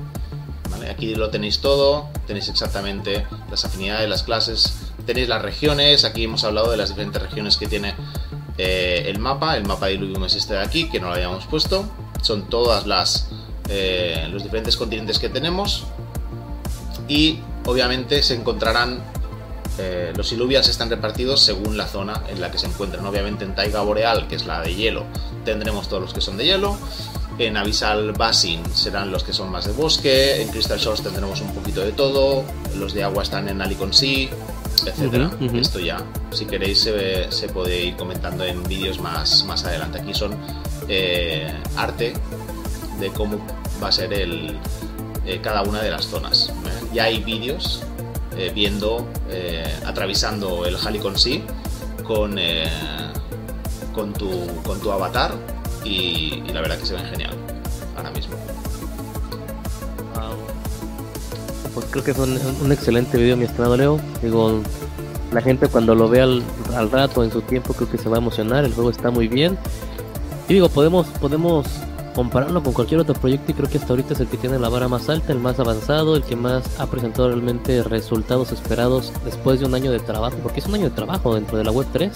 [0.91, 6.45] Aquí lo tenéis todo, tenéis exactamente las afinidades, las clases, tenéis las regiones, aquí hemos
[6.45, 7.95] hablado de las diferentes regiones que tiene
[8.59, 11.47] eh, el mapa, el mapa de Illuvium es este de aquí, que no lo habíamos
[11.47, 11.85] puesto,
[12.23, 13.29] son todas las
[13.69, 15.85] eh, los diferentes continentes que tenemos
[17.09, 19.03] y obviamente se encontrarán
[19.79, 23.07] eh, los iluvias están repartidos según la zona en la que se encuentran.
[23.07, 25.05] Obviamente en Taiga Boreal, que es la de hielo,
[25.45, 26.77] tendremos todos los que son de hielo.
[27.39, 30.43] En Abyssal Basin serán los que son más de bosque.
[30.43, 32.45] En Crystal Shores tendremos un poquito de todo.
[32.77, 34.29] Los de agua están en Alicon Sea,
[34.87, 35.33] etc.
[35.55, 35.99] Esto ya,
[36.31, 40.01] si queréis, se, puede ir comentando en vídeos más, más adelante.
[40.01, 40.37] Aquí son
[40.89, 42.13] eh, arte
[43.01, 43.39] de cómo
[43.83, 44.59] va a ser el,
[45.27, 46.53] eh, cada una de las zonas.
[46.93, 47.83] Ya hay vídeos
[48.37, 51.43] eh, viendo, eh, atravesando el Halicon Sea
[52.03, 52.67] con, eh,
[53.95, 55.33] con, tu, con tu avatar
[55.85, 57.35] y, la verdad que se ven genial
[57.95, 58.37] ahora mismo.
[61.75, 64.01] Pues creo que fue un, un excelente video, mi estimado Leo.
[64.23, 64.61] Digo,
[65.33, 66.43] la gente cuando lo vea al,
[66.75, 68.65] al, rato en su tiempo creo que se va a emocionar.
[68.65, 69.59] El juego está muy bien.
[70.49, 71.67] Y digo, podemos, podemos
[72.15, 74.69] compararlo con cualquier otro proyecto y creo que hasta ahorita es el que tiene la
[74.69, 79.61] vara más alta, el más avanzado, el que más ha presentado realmente resultados esperados después
[79.61, 81.87] de un año de trabajo, porque es un año de trabajo dentro de la web
[81.93, 82.13] 3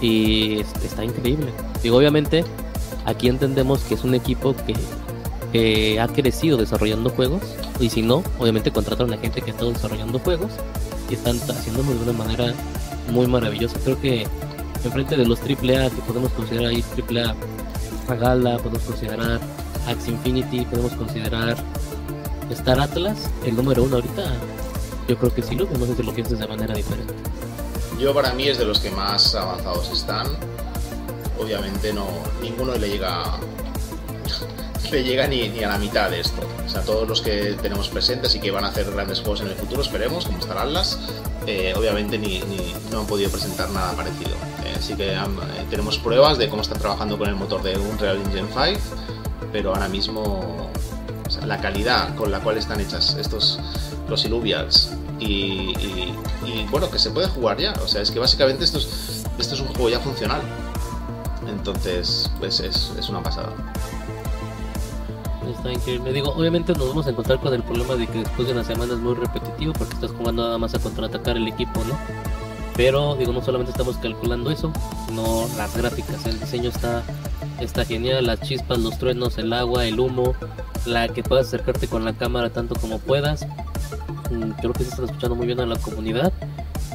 [0.00, 1.52] y está increíble.
[1.82, 2.44] Digo, obviamente
[3.04, 4.74] aquí entendemos que es un equipo que,
[5.52, 7.42] que ha crecido desarrollando juegos
[7.78, 10.50] y si no, obviamente contrataron a gente que ha estado desarrollando juegos
[11.10, 12.54] y están haciéndolo de una manera
[13.10, 13.78] muy maravillosa.
[13.84, 14.26] Creo que
[14.84, 17.34] enfrente de los AAA que podemos considerar ahí AAA
[18.08, 19.40] a Gala, podemos considerar
[19.86, 21.56] Axe Infinity, podemos considerar
[22.50, 24.32] Star Atlas, el número uno ahorita.
[25.08, 27.14] Yo creo que sí, lo no sé si lo piensas de manera diferente.
[27.98, 30.26] Yo para mí es de los que más avanzados están.
[31.38, 32.06] Obviamente no,
[32.40, 33.38] ninguno le llega
[34.92, 36.42] le llega ni, a la mitad de esto.
[36.64, 39.48] O sea, todos los que tenemos presentes y que van a hacer grandes juegos en
[39.48, 40.98] el futuro, esperemos, como Star Atlas,
[41.46, 42.40] eh, obviamente ni,
[42.90, 44.30] no han podido presentar nada parecido.
[44.64, 45.18] Eh, sí que eh,
[45.70, 48.80] tenemos pruebas de cómo están trabajando con el motor de Unreal Engine 5,
[49.50, 50.70] pero ahora mismo
[51.46, 53.58] la calidad con la cual están hechas estos
[54.08, 55.72] los Illuvials y,
[56.70, 57.72] bueno, que se puede jugar ya.
[57.82, 60.42] O sea, es que básicamente esto es, esto es un juego ya funcional.
[61.48, 63.48] Entonces, pues es, es una pasada
[65.62, 66.12] está increíble.
[66.12, 68.94] Digo, obviamente nos vamos a encontrar con el problema de que después de una semana
[68.94, 71.96] es muy repetitivo porque estás jugando nada más a contraatacar el equipo, ¿no?
[72.76, 74.72] Pero digo, no solamente estamos calculando eso,
[75.06, 76.26] sino las gráficas.
[76.26, 77.02] El diseño está,
[77.60, 80.34] está genial, las chispas, los truenos, el agua, el humo,
[80.84, 83.46] la que puedas acercarte con la cámara tanto como puedas.
[84.60, 86.32] Creo que se están escuchando muy bien a la comunidad.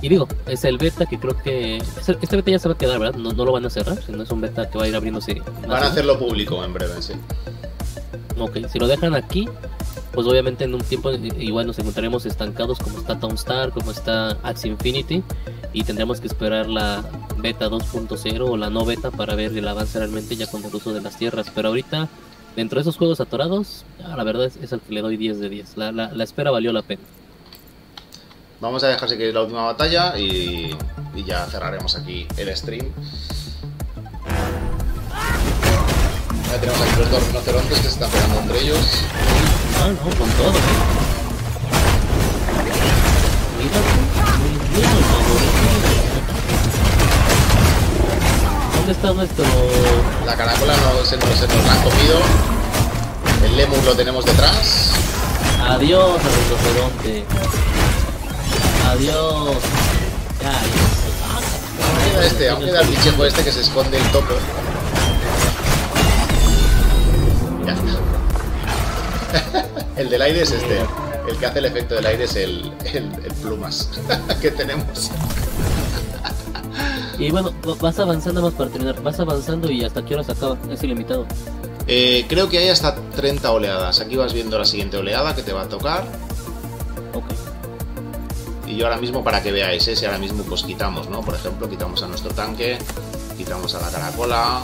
[0.01, 1.77] Y digo, es el beta que creo que.
[1.77, 3.17] Este beta ya se va a quedar, ¿verdad?
[3.17, 5.41] No, no lo van a cerrar, sino es un beta que va a ir abriéndose.
[5.67, 7.13] Van a hacerlo público en breve, sí.
[8.39, 9.47] Ok, si lo dejan aquí,
[10.13, 14.37] pues obviamente en un tiempo igual nos encontraremos estancados como está Town Star, como está
[14.43, 15.23] Axie Infinity
[15.73, 17.03] y tendremos que esperar la
[17.37, 20.93] beta 2.0 o la no beta para ver el avance realmente ya con el uso
[20.93, 21.51] de las tierras.
[21.53, 22.07] Pero ahorita,
[22.55, 25.49] dentro de esos juegos atorados, la verdad es, es al que le doy 10 de
[25.49, 25.77] 10.
[25.77, 27.01] La, la, espera valió la pena.
[28.59, 30.75] Vamos a dejar es la última batalla y
[31.25, 32.87] ya cerraremos aquí el stream.
[36.59, 38.79] Tenemos aquí los dos rinocerontes que se están pegando entre ellos.
[39.79, 40.53] Ah, no, con todo.
[48.75, 49.45] ¿Dónde está nuestro...?
[50.25, 52.19] La caracola no se nos, se nos la han comido.
[53.45, 54.91] El lemur lo tenemos detrás.
[55.67, 57.25] Adiós, rinoceronte.
[58.89, 59.57] Adiós.
[60.41, 60.87] Ya, ya.
[61.85, 64.33] Aún queda este, el bichejo este que se esconde el topo.
[69.97, 70.79] el del aire es este.
[71.27, 73.89] El que hace el efecto del aire es el, el, el plumas
[74.41, 75.11] que tenemos.
[77.19, 77.51] Y bueno,
[77.81, 79.01] vas avanzando más para terminar.
[79.01, 80.57] Vas avanzando y hasta qué hora se acaba.
[80.71, 81.25] Es ilimitado.
[81.87, 83.99] Eh, creo que hay hasta 30 oleadas.
[83.99, 86.05] Aquí vas viendo la siguiente oleada que te va a tocar.
[87.13, 87.25] Ok.
[88.67, 89.95] Y yo ahora mismo, para que veáis, ¿eh?
[89.95, 91.21] si ahora mismo pues quitamos, ¿no?
[91.21, 92.77] Por ejemplo, quitamos a nuestro tanque,
[93.37, 94.61] quitamos a la caracola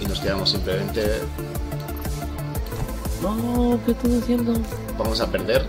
[0.00, 1.20] y nos quedamos simplemente
[3.22, 4.54] no, ¿qué estás haciendo?
[4.98, 5.64] Vamos a perder.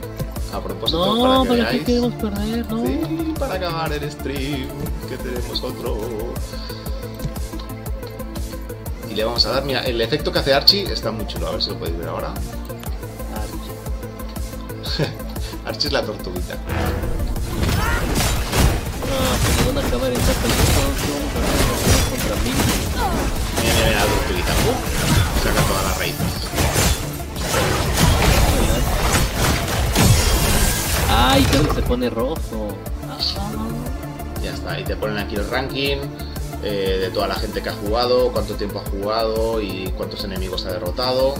[0.53, 2.65] A propósito, no, para que ¿para qué queremos perder?
[2.71, 2.85] No.
[2.85, 4.67] Sí, para acabar el stream,
[5.09, 5.97] que tenemos otro.
[9.09, 11.51] Y le vamos a dar, mira, el efecto que hace Archie está muy chulo, a
[11.51, 12.33] ver si lo podéis ver ahora.
[14.83, 15.07] Archie.
[15.65, 16.53] Archie es la tortuguita.
[16.53, 16.59] No,
[19.41, 20.19] pues van a acabar en.
[20.19, 20.25] Mira,
[22.43, 24.53] mira, mira la tortuguita.
[24.53, 24.73] Uh,
[25.43, 26.32] saca todas las raíces.
[31.34, 32.77] Ay, se pone rojo.
[34.43, 35.97] Ya está, y te ponen aquí el ranking
[36.61, 40.63] eh, de toda la gente que ha jugado, cuánto tiempo ha jugado y cuántos enemigos
[40.67, 41.34] ha derrotado,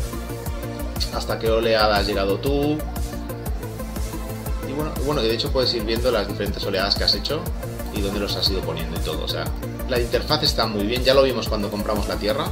[1.14, 2.80] hasta qué oleada has llegado tú.
[4.68, 7.41] Y bueno, bueno, de hecho puedes ir viendo las diferentes oleadas que has hecho
[7.94, 9.24] y dónde los has ido poniendo y todo.
[9.24, 9.46] O sea,
[9.89, 12.48] la interfaz está muy bien, ya lo vimos cuando compramos la tierra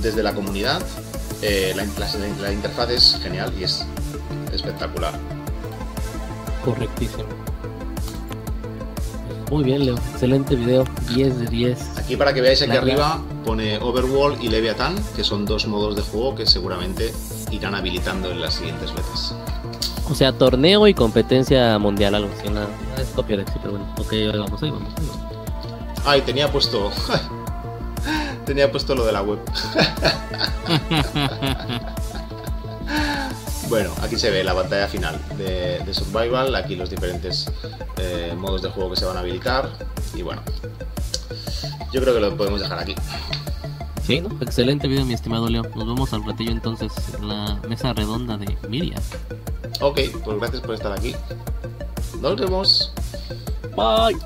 [0.00, 0.82] desde la comunidad.
[1.40, 1.86] Eh, la,
[2.42, 3.86] la interfaz es genial y es
[4.52, 5.33] espectacular.
[6.64, 7.24] Correctísimo.
[9.50, 9.96] Muy bien, Leo.
[10.12, 10.84] Excelente video.
[11.14, 11.98] 10 de 10.
[11.98, 16.02] Aquí para que veáis aquí arriba pone Overworld y Leviathan, que son dos modos de
[16.02, 17.12] juego que seguramente
[17.50, 19.34] irán habilitando en las siguientes veces.
[20.10, 22.48] O sea, torneo y competencia mundial, algo así.
[22.48, 22.66] Una,
[22.98, 23.86] es copia de pero bueno.
[23.98, 24.92] Ok, vamos, ahí vamos.
[24.96, 25.24] Ahí vamos.
[26.04, 26.90] Ay, tenía puesto.
[28.44, 29.38] tenía puesto lo de la web.
[33.68, 37.50] Bueno, aquí se ve la pantalla final de, de Survival, aquí los diferentes
[37.96, 39.68] eh, modos de juego que se van a habilitar
[40.14, 40.42] y bueno,
[41.92, 42.94] yo creo que lo podemos dejar aquí.
[44.06, 44.28] Sí, ¿no?
[44.42, 45.62] excelente video mi estimado Leo.
[45.74, 49.00] Nos vemos al ratillo entonces en la mesa redonda de Miriam.
[49.80, 51.14] Ok, pues gracias por estar aquí.
[52.20, 52.92] Nos vemos.
[53.74, 54.18] Bye.